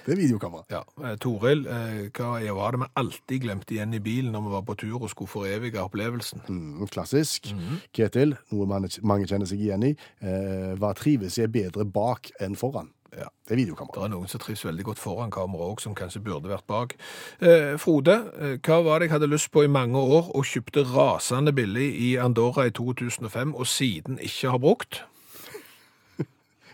Det 0.06 0.16
er 0.16 0.22
videokamera. 0.22 0.66
Ja, 0.72 0.84
eh, 1.04 1.18
Toril, 1.22 1.66
eh, 1.68 2.02
hva 2.16 2.40
var 2.58 2.76
det 2.76 2.84
vi 2.84 2.92
alltid 3.02 3.46
glemte 3.46 3.76
igjen 3.78 3.96
i 3.98 4.04
bilen 4.04 4.34
når 4.36 4.48
vi 4.48 4.56
var 4.56 4.66
på 4.68 4.78
tur 4.80 4.98
og 5.02 5.12
skulle 5.12 5.32
forevige 5.32 5.84
opplevelsen? 5.84 6.46
Mm, 6.48 6.90
klassisk. 6.92 7.52
Ketil, 7.96 8.36
noe 8.54 8.68
mange, 8.70 9.28
kjenner 9.28 9.50
seg 9.50 9.64
igjen 9.64 9.90
i. 9.92 9.96
Eh, 10.22 10.76
hva 10.80 10.94
trives 10.98 11.40
jeg 11.40 11.54
bedre 11.54 11.88
bak 11.88 12.32
enn 12.44 12.58
foran? 12.60 12.92
Ja. 13.16 13.30
Det 13.48 13.56
er 13.56 13.62
videokamera. 13.62 13.96
Det 13.96 14.08
er 14.10 14.12
noen 14.12 14.28
som 14.28 14.42
trives 14.44 14.66
veldig 14.68 14.86
godt 14.90 15.00
foran 15.00 15.32
kamera 15.32 15.70
òg, 15.70 15.80
som 15.80 15.96
kanskje 15.96 16.20
burde 16.26 16.52
vært 16.52 16.66
bak. 16.68 16.98
Eh, 17.40 17.76
Frode, 17.80 18.18
hva 18.60 18.80
var 18.84 19.00
det 19.00 19.08
jeg 19.08 19.16
hadde 19.16 19.32
lyst 19.32 19.52
på 19.56 19.64
i 19.64 19.72
mange 19.72 20.02
år 20.02 20.34
og 20.36 20.48
kjøpte 20.50 20.84
rasende 20.92 21.56
billig 21.56 21.88
i 22.10 22.16
Andorra 22.20 22.68
i 22.68 22.76
2005 22.76 23.56
og 23.56 23.70
siden 23.72 24.20
ikke 24.20 24.52
har 24.52 24.64
brukt? 24.64 25.06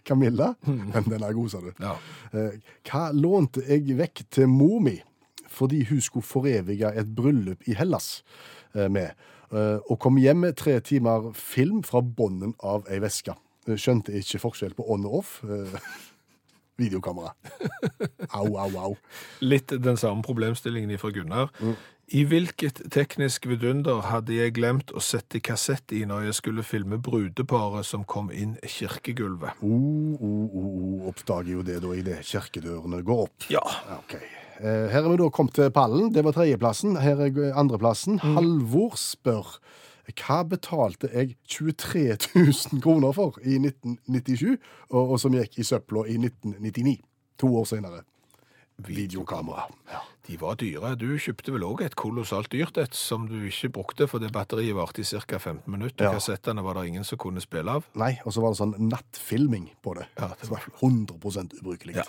Camilla, 0.06 0.54
men 0.66 1.08
den 1.08 1.24
er 1.24 1.36
god, 1.38 1.50
sa 1.54 1.62
du. 1.64 1.72
Ja. 1.82 1.96
Eh, 2.34 2.60
hva 2.88 3.10
lånte 3.16 3.64
jeg 3.68 3.98
vekk 4.00 4.26
til 4.34 4.52
mor 4.52 4.80
mi 4.84 4.98
fordi 5.52 5.82
hun 5.90 6.00
skulle 6.00 6.24
forevige 6.24 6.94
et 6.96 7.10
bryllup 7.16 7.66
i 7.68 7.76
Hellas 7.76 8.22
eh, 8.72 8.88
med, 8.88 9.18
eh, 9.52 9.80
og 9.84 10.00
kom 10.00 10.16
hjem 10.22 10.46
med 10.46 10.56
tre 10.60 10.78
timer 10.80 11.34
film 11.36 11.82
fra 11.84 12.00
bunnen 12.00 12.54
av 12.64 12.88
ei 12.88 13.02
veske. 13.04 13.36
Skjønte 13.68 14.16
ikke 14.16 14.40
forskjell 14.42 14.78
på 14.78 14.88
on 14.94 15.04
og 15.10 15.18
off. 15.20 15.34
Videokamera. 16.82 17.36
Au, 18.32 18.48
au, 18.58 18.72
au. 18.80 18.96
Litt 19.44 19.76
den 19.84 20.00
samme 20.00 20.24
problemstillingen 20.26 20.98
fra 20.98 21.12
Gunnar. 21.14 21.52
I 22.12 22.26
hvilket 22.28 22.82
teknisk 22.92 23.46
vidunder 23.48 24.02
hadde 24.04 24.36
jeg 24.36 24.52
glemt 24.58 24.90
å 24.92 25.00
sette 25.00 25.40
kassett 25.40 25.94
i 25.96 26.02
når 26.04 26.26
jeg 26.26 26.38
skulle 26.42 26.66
filme 26.68 26.98
brudeparet 27.00 27.88
som 27.88 28.04
kom 28.04 28.28
inn 28.36 28.58
kirkegulvet? 28.68 29.62
Oh, 29.64 30.18
oh, 30.20 30.58
oh. 30.60 31.06
Oppdager 31.08 31.54
jo 31.54 31.64
det 31.64 31.78
da 31.86 31.94
i 31.96 32.04
det 32.04 32.18
kirkedørene 32.28 33.00
går 33.08 33.24
opp. 33.30 33.48
Ja. 33.54 33.64
Ok. 33.96 34.18
Eh, 34.18 34.90
Her 34.92 35.06
er 35.06 35.08
vi 35.08 35.22
da 35.24 35.30
kommet 35.32 35.56
til 35.56 35.72
pallen. 35.72 36.12
Det 36.12 36.26
var 36.28 36.36
tredjeplassen. 36.36 37.00
Her 37.00 37.24
er 37.30 37.40
andreplassen. 37.56 38.20
Halvor 38.36 39.00
spør 39.00 39.56
hva 40.12 40.42
betalte 40.44 41.08
jeg 41.14 41.38
23 41.48 42.18
000 42.36 42.84
kroner 42.84 43.16
for 43.16 43.38
i 43.48 43.56
1997, 43.56 44.58
og, 44.92 45.14
og 45.14 45.20
som 45.24 45.38
gikk 45.38 45.62
i 45.62 45.64
søpla 45.64 46.04
i 46.12 46.18
1999? 46.20 46.98
To 47.40 47.56
år 47.62 47.70
senere. 47.72 48.04
Videokamera. 48.88 49.68
Ja. 49.92 50.02
De 50.28 50.38
var 50.38 50.56
dyre. 50.62 50.94
Du 50.96 51.08
kjøpte 51.20 51.54
vel 51.56 51.66
òg 51.66 51.82
et 51.86 51.96
kolossalt 52.00 52.52
dyrt 52.54 52.78
et 52.82 52.96
som 52.96 53.26
du 53.30 53.40
ikke 53.50 53.72
brukte, 53.78 54.08
for 54.08 54.22
det 54.22 54.32
batteriet 54.36 54.78
varte 54.78 55.02
i 55.02 55.08
ca. 55.08 55.40
15 55.40 55.66
minutter. 55.72 56.08
Ja. 56.08 56.14
Kassettene 56.16 56.64
var 56.64 56.78
det 56.78 56.88
ingen 56.92 57.08
som 57.08 57.20
kunne 57.22 57.42
spille 57.44 57.80
av. 57.80 57.88
Nei, 57.98 58.14
og 58.26 58.36
så 58.36 58.44
var 58.44 58.54
det 58.54 58.62
sånn 58.62 58.76
nattfilming 58.92 59.72
på 59.82 59.96
det. 59.98 60.08
Ja, 60.20 60.32
det 60.40 60.52
var 60.52 60.68
100% 60.80 61.58
ubrukelig. 61.62 61.98
Ja. 62.00 62.06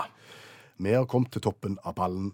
Vi 0.83 0.95
har 0.95 1.09
kommet 1.09 1.33
til 1.35 1.45
toppen 1.45 1.79
av 1.85 1.97
pallen. 1.99 2.33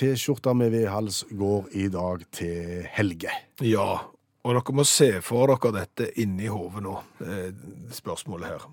T-skjorta 0.00 0.54
med 0.56 0.72
vedhals 0.72 1.24
går 1.30 1.74
i 1.76 1.90
dag 1.92 2.22
til 2.32 2.86
Helge. 2.88 3.34
Ja, 3.66 3.98
og 4.40 4.56
dere 4.56 4.72
må 4.72 4.86
se 4.88 5.10
for 5.24 5.50
dere 5.52 5.72
dette 5.76 6.06
inni 6.22 6.48
hodet 6.48 6.84
nå, 6.86 6.94
eh, 7.26 7.50
spørsmålet 7.92 8.48
her. 8.48 8.64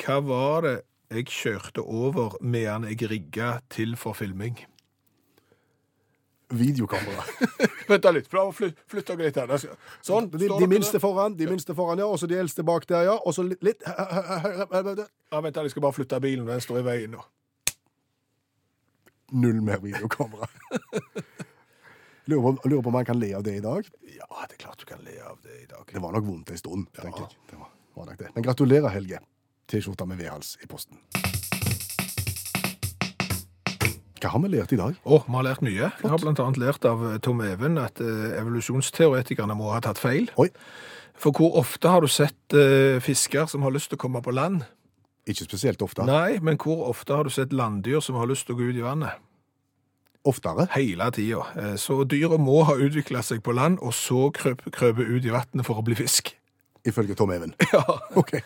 Hva 0.00 0.20
var 0.24 0.64
det 0.64 0.76
jeg 1.12 1.26
kjørte 1.28 1.82
over 1.82 2.38
medan 2.40 2.86
jeg 2.88 3.10
rigga 3.10 3.58
til 3.70 3.96
for 4.00 4.16
filming? 4.16 4.56
Videokamera. 6.54 7.24
Vent 7.88 8.06
litt, 8.14 8.28
flytte, 8.30 8.84
flytte 8.90 9.16
dere 9.16 9.30
litt 9.30 9.38
her. 9.40 9.78
Sånn. 10.04 10.28
De, 10.32 10.48
de 10.48 10.68
minste 10.70 11.00
foran, 11.02 11.36
de 11.38 11.48
minste 11.50 11.74
foran, 11.76 12.00
ja. 12.00 12.08
Og 12.08 12.20
så 12.20 12.28
de 12.30 12.38
eldste 12.38 12.64
bak 12.66 12.86
der, 12.90 13.08
ja. 13.08 13.16
Og 13.24 13.34
så 13.36 13.44
litt, 13.46 13.62
litt. 13.64 13.82
Ja, 13.84 15.40
vent, 15.40 15.56
jeg 15.56 15.72
skal 15.72 15.86
bare 15.86 15.96
flytte 15.96 16.20
bilen, 16.22 16.46
den 16.48 16.62
står 16.62 16.82
i 16.82 16.86
veien 16.86 17.16
nå. 17.16 17.24
Null 19.34 19.64
mer 19.64 19.80
videokamera. 19.82 20.46
Lurer 22.30 22.40
på, 22.40 22.68
lurer 22.70 22.82
på 22.84 22.88
om 22.88 22.94
han 22.96 23.04
kan 23.04 23.18
le 23.20 23.34
av 23.36 23.42
det 23.44 23.58
i 23.58 23.60
dag. 23.60 23.88
Ja, 24.14 24.28
det 24.48 24.54
er 24.56 24.60
klart 24.62 24.80
du 24.80 24.86
kan 24.88 25.02
le 25.04 25.18
av 25.28 25.36
det 25.44 25.58
i 25.60 25.66
dag. 25.68 25.84
Det 25.90 26.00
var 26.00 26.14
nok 26.14 26.24
vondt 26.24 26.54
en 26.54 26.60
stund, 26.60 26.86
tenker 26.96 27.26
jeg. 27.26 27.36
Det 27.50 27.58
var, 27.60 27.72
var 27.98 28.06
nok 28.08 28.20
det. 28.22 28.30
Men 28.36 28.46
gratulerer, 28.46 28.88
Helge. 28.94 29.20
T-skjorta 29.70 30.06
med 30.08 30.20
vedhals 30.20 30.56
i 30.62 30.68
posten. 30.70 30.98
Hva 34.24 34.30
har 34.32 34.40
vi 34.40 34.50
lært 34.54 34.72
i 34.72 34.78
dag? 34.80 34.96
Å, 35.04 35.18
vi 35.26 35.36
har 35.36 35.44
lært 35.44 35.64
mye. 35.64 35.90
Jeg 36.00 36.08
har 36.08 36.22
annet 36.24 36.60
lært 36.60 36.86
av 36.88 37.02
eh, 37.10 37.18
Tom 37.20 37.42
Even 37.44 37.76
at 37.82 38.00
eh, 38.00 38.38
evolusjonsteoretikerne 38.40 39.56
må 39.58 39.68
ha 39.74 39.82
tatt 39.84 40.00
feil. 40.00 40.30
Oi, 40.40 40.48
For 41.20 41.36
hvor 41.36 41.58
ofte 41.60 41.92
har 41.92 42.00
du 42.00 42.08
sett 42.08 42.56
uh, 42.56 42.96
fisker 43.04 43.44
som 43.52 43.62
har 43.62 43.74
lyst 43.74 43.92
til 43.92 44.00
å 44.00 44.04
komme 44.06 44.24
på 44.24 44.32
land? 44.34 44.64
ikke 45.28 45.46
spesielt 45.46 45.80
ofte. 45.84 46.04
Nei, 46.04 46.40
men 46.44 46.58
hvor 46.60 46.82
ofte 46.90 47.16
har 47.16 47.24
du 47.24 47.32
sett 47.32 47.52
landdyr 47.52 48.02
som 48.04 48.16
har 48.20 48.28
lyst 48.28 48.44
til 48.48 48.56
å 48.56 48.58
gå 48.58 48.66
ut 48.68 48.76
i 48.76 48.82
vannet? 48.84 49.22
Oftere. 50.28 50.66
Hele 50.74 51.06
tida. 51.16 51.76
Så 51.80 52.02
dyra 52.08 52.36
må 52.40 52.58
ha 52.68 52.74
utvikla 52.76 53.22
seg 53.24 53.40
på 53.44 53.54
land, 53.56 53.78
og 53.80 53.94
så 53.96 54.26
krøp, 54.36 54.66
krøpe 54.72 55.04
ut 55.04 55.24
i 55.24 55.32
vannet 55.32 55.64
for 55.64 55.80
å 55.80 55.84
bli 55.86 55.96
fisk. 55.96 56.34
Ifølge 56.84 57.16
Tom 57.16 57.32
Even. 57.32 57.56
Ja. 57.72 57.84
Ok. 58.20 58.36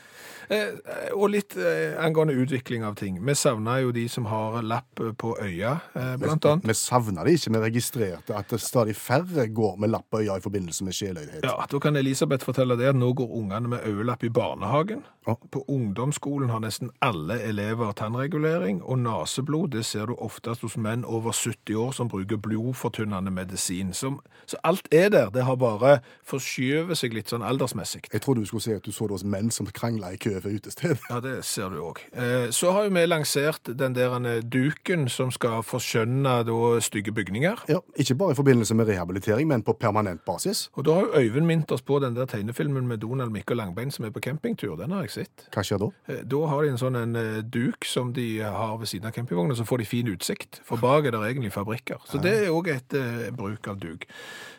Eh, 0.51 1.13
Og 1.15 1.31
litt 1.33 1.57
eh, 1.57 1.97
angående 2.01 2.35
utvikling 2.39 2.85
av 2.85 2.95
ting. 2.97 3.19
Vi 3.27 3.35
savna 3.35 3.79
jo 3.83 3.91
de 3.93 4.07
som 4.09 4.25
har 4.31 4.63
lapp 4.63 5.01
på 5.19 5.35
øya, 5.43 5.75
eh, 5.95 6.17
blant 6.21 6.45
annet. 6.47 6.67
Vi 6.69 6.75
savna 6.79 7.25
det 7.25 7.35
ikke, 7.39 7.53
vi 7.57 7.63
registrerte 7.65 8.37
at 8.37 8.49
det 8.53 8.61
stadig 8.63 8.95
færre 8.97 9.49
går 9.53 9.77
med 9.79 9.91
lapp 9.91 10.07
på 10.11 10.23
øya 10.23 10.39
i 10.39 10.45
forbindelse 10.45 10.85
med 10.85 10.97
sjeløydhet. 10.97 11.45
Ja, 11.45 11.67
Da 11.69 11.79
kan 11.79 11.97
Elisabeth 11.97 12.45
fortelle 12.47 12.77
det 12.79 12.89
at 12.89 12.97
nå 12.97 13.13
går 13.15 13.29
ungene 13.41 13.69
med 13.69 13.85
øyelapp 13.85 14.25
i 14.25 14.29
barnehagen. 14.29 15.03
Ja. 15.27 15.35
På 15.53 15.65
ungdomsskolen 15.69 16.49
har 16.49 16.61
nesten 16.61 16.91
alle 17.03 17.41
elever 17.43 17.93
tannregulering, 17.93 18.81
og 18.83 18.99
naseblod 18.99 19.71
det 19.71 19.85
ser 19.85 20.07
du 20.07 20.15
oftest 20.15 20.63
hos 20.63 20.77
menn 20.77 21.05
over 21.05 21.33
70 21.33 21.75
år 21.77 21.93
som 21.93 22.09
bruker 22.09 22.37
blodfortynnende 22.41 23.31
medisin. 23.31 23.93
Som, 23.93 24.21
så 24.47 24.57
alt 24.65 24.89
er 24.93 25.09
der, 25.11 25.29
det 25.31 25.45
har 25.45 25.57
bare 25.57 25.99
forskjøvet 26.25 26.97
seg 26.99 27.13
litt 27.13 27.29
sånn 27.29 27.45
aldersmessig. 27.45 28.07
Jeg 28.13 28.23
trodde 28.25 28.41
du 28.41 28.47
skulle 28.47 28.65
si 28.65 28.73
at 28.73 28.85
du 28.87 28.93
så 28.93 29.09
det 29.09 29.19
hos 29.19 29.25
menn 29.25 29.51
som 29.51 29.67
krangla 29.67 30.15
i 30.15 30.17
kø 30.17 30.38
for 30.45 30.55
utested. 30.55 30.97
Ja, 31.11 31.21
det 31.25 31.45
ser 31.45 31.69
du 31.73 31.79
òg. 31.83 32.01
Eh, 32.13 32.51
så 32.55 32.73
har 32.73 32.85
jo 32.89 32.93
vi 32.95 33.05
lansert 33.07 33.71
den 33.79 33.95
der 33.97 34.15
eh, 34.21 34.41
duken 34.43 35.09
som 35.09 35.31
skal 35.35 35.63
forskjønne 35.67 36.45
da 36.49 36.59
stygge 36.85 37.13
bygninger. 37.17 37.65
Ja, 37.69 37.79
Ikke 37.97 38.15
bare 38.15 38.33
i 38.33 38.39
forbindelse 38.39 38.75
med 38.75 38.89
rehabilitering, 38.89 39.49
men 39.49 39.63
på 39.63 39.73
permanent 39.79 40.25
basis. 40.25 40.69
Og 40.77 40.85
da 40.89 40.95
har 40.99 41.07
jo 41.07 41.15
Øyvind 41.19 41.47
minnet 41.47 41.73
oss 41.73 41.83
på 41.83 41.99
den 42.03 42.15
der 42.17 42.27
tegnefilmen 42.27 42.87
med 42.89 42.99
Donald 43.03 43.31
Mikkel 43.35 43.57
Langbein 43.57 43.91
som 43.91 44.05
er 44.05 44.11
på 44.15 44.21
campingtur. 44.21 44.77
Den 44.77 44.91
har 44.95 45.07
jeg 45.07 45.11
sett. 45.11 45.49
Hva 45.55 45.63
skjer 45.67 45.79
da? 45.85 45.91
Eh, 46.09 46.23
Da 46.29 46.45
har 46.47 46.63
de 46.63 46.71
en 46.75 46.79
sånn 46.81 46.97
en 47.03 47.17
duk 47.51 47.85
som 47.85 48.13
de 48.13 48.29
har 48.43 48.77
ved 48.79 48.87
siden 48.91 49.07
av 49.09 49.13
campingvogna, 49.17 49.55
så 49.57 49.65
får 49.67 49.79
de 49.79 49.85
fin 49.85 50.07
utsikt. 50.13 50.61
For 50.65 50.77
bak 50.77 51.05
er 51.07 51.11
det 51.17 51.21
egentlig 51.25 51.53
fabrikker. 51.53 51.99
Så 52.07 52.21
det 52.23 52.35
er 52.45 52.53
òg 52.55 52.69
et 52.73 52.95
eh, 52.95 53.31
bruk 53.35 53.69
av 53.69 53.79
duk. 53.81 54.05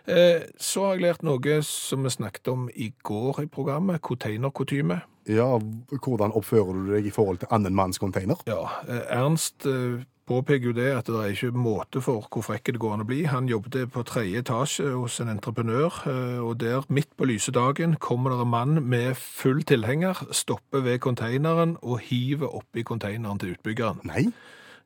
Eh, 0.10 0.42
så 0.58 0.86
har 0.88 0.96
jeg 0.98 1.04
lært 1.06 1.24
noe 1.28 1.60
som 1.66 2.04
vi 2.04 2.10
snakket 2.14 2.48
om 2.52 2.68
i 2.76 2.92
går 3.06 3.44
i 3.44 3.48
programmet, 3.52 4.02
containerkutyme. 4.02 5.02
Ja, 5.30 5.60
Hvordan 5.94 6.34
oppfører 6.34 6.74
du 6.74 6.94
deg 6.96 7.06
i 7.06 7.14
forhold 7.14 7.44
til 7.44 7.52
annen 7.54 7.76
manns 7.78 8.02
container? 8.02 8.40
Ja, 8.50 8.64
eh, 8.90 9.06
Ernst 9.14 9.66
eh, 9.70 10.02
påpeker 10.30 10.72
jo 10.72 10.74
det 10.74 10.90
at 10.96 11.10
det 11.10 11.20
er 11.22 11.34
ikke 11.36 11.52
måte 11.54 12.02
for 12.02 12.26
hvor 12.34 12.46
frekke 12.46 12.74
det 12.74 12.82
går 12.82 12.96
an 12.96 13.04
å 13.06 13.08
bli. 13.10 13.22
Han 13.30 13.50
jobbet 13.50 13.92
på 13.94 14.04
tredje 14.10 14.42
etasje 14.42 14.90
hos 14.96 15.20
en 15.22 15.30
entreprenør, 15.30 16.00
eh, 16.10 16.40
og 16.42 16.58
der 16.64 16.88
midt 16.90 17.12
på 17.18 17.30
lyse 17.30 17.54
dagen 17.54 17.94
kommer 18.02 18.34
det 18.34 18.42
en 18.42 18.54
mann 18.56 18.82
med 18.90 19.18
full 19.18 19.62
tilhenger, 19.62 20.24
stopper 20.32 20.82
ved 20.86 21.00
konteineren 21.06 21.78
og 21.82 22.02
hiver 22.10 22.50
oppi 22.62 22.84
konteineren 22.84 23.42
til 23.42 23.54
utbyggeren. 23.54 24.02
Nei? 24.10 24.32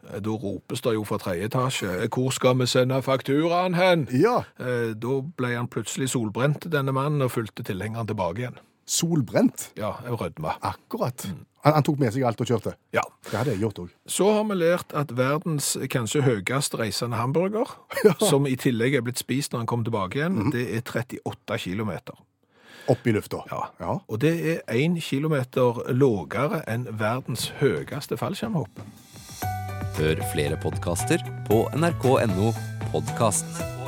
Da 0.03 0.35
ropes 0.35 0.81
det 0.83 0.97
jo 0.97 1.05
fra 1.07 1.15
tredje 1.15 1.47
etasje, 1.47 1.93
hvor 2.11 2.33
skal 2.35 2.57
vi 2.59 2.67
sende 2.67 2.97
fakturaen 2.99 3.77
hen? 3.79 4.03
Ja. 4.11 4.41
Da 4.59 5.13
ble 5.37 5.53
han 5.55 5.71
plutselig 5.71 6.09
solbrent, 6.11 6.67
denne 6.67 6.91
mannen, 6.91 7.23
og 7.23 7.31
fulgte 7.31 7.63
tilhengeren 7.63 8.11
tilbake 8.11 8.43
igjen. 8.43 8.59
Solbrent. 8.85 9.71
Ja, 9.79 9.95
jeg 10.05 10.19
rødma. 10.19 10.57
Akkurat. 10.61 11.25
Han, 11.63 11.77
han 11.77 11.85
tok 11.87 12.01
med 12.01 12.11
seg 12.15 12.25
alt 12.27 12.41
og 12.43 12.49
kjørte. 12.49 12.75
Ja. 12.95 13.03
Det 13.29 13.37
hadde 13.37 13.55
jeg 13.55 13.63
gjort 13.63 13.79
òg. 13.85 13.93
Så 14.09 14.27
har 14.35 14.43
vi 14.49 14.57
lært 14.59 14.95
at 14.99 15.13
verdens 15.15 15.73
kanskje 15.91 16.25
høyest 16.25 16.75
reisende 16.79 17.19
hamburger, 17.19 17.71
som 18.29 18.47
i 18.49 18.57
tillegg 18.59 18.99
er 18.99 19.05
blitt 19.05 19.21
spist 19.21 19.53
når 19.53 19.63
han 19.63 19.71
kom 19.71 19.87
tilbake 19.87 20.19
igjen, 20.19 20.51
det 20.55 20.67
er 20.75 20.83
38 20.83 21.59
kilometer. 21.67 22.19
Opp 22.91 23.07
i 23.07 23.13
lufta. 23.15 23.45
Ja. 23.47 23.61
ja. 23.79 23.93
Og 24.11 24.19
det 24.19 24.33
er 24.43 24.59
1 24.67 24.99
kilometer 25.05 25.85
lågere 25.95 26.65
enn 26.67 26.83
verdens 26.99 27.47
høyeste 27.61 28.19
fallskjermhopp. 28.19 28.83
Hør 29.93 30.25
flere 30.33 30.57
podkaster 30.59 31.23
på 31.47 31.63
nrk.no 31.77 32.51
podkast. 32.91 33.82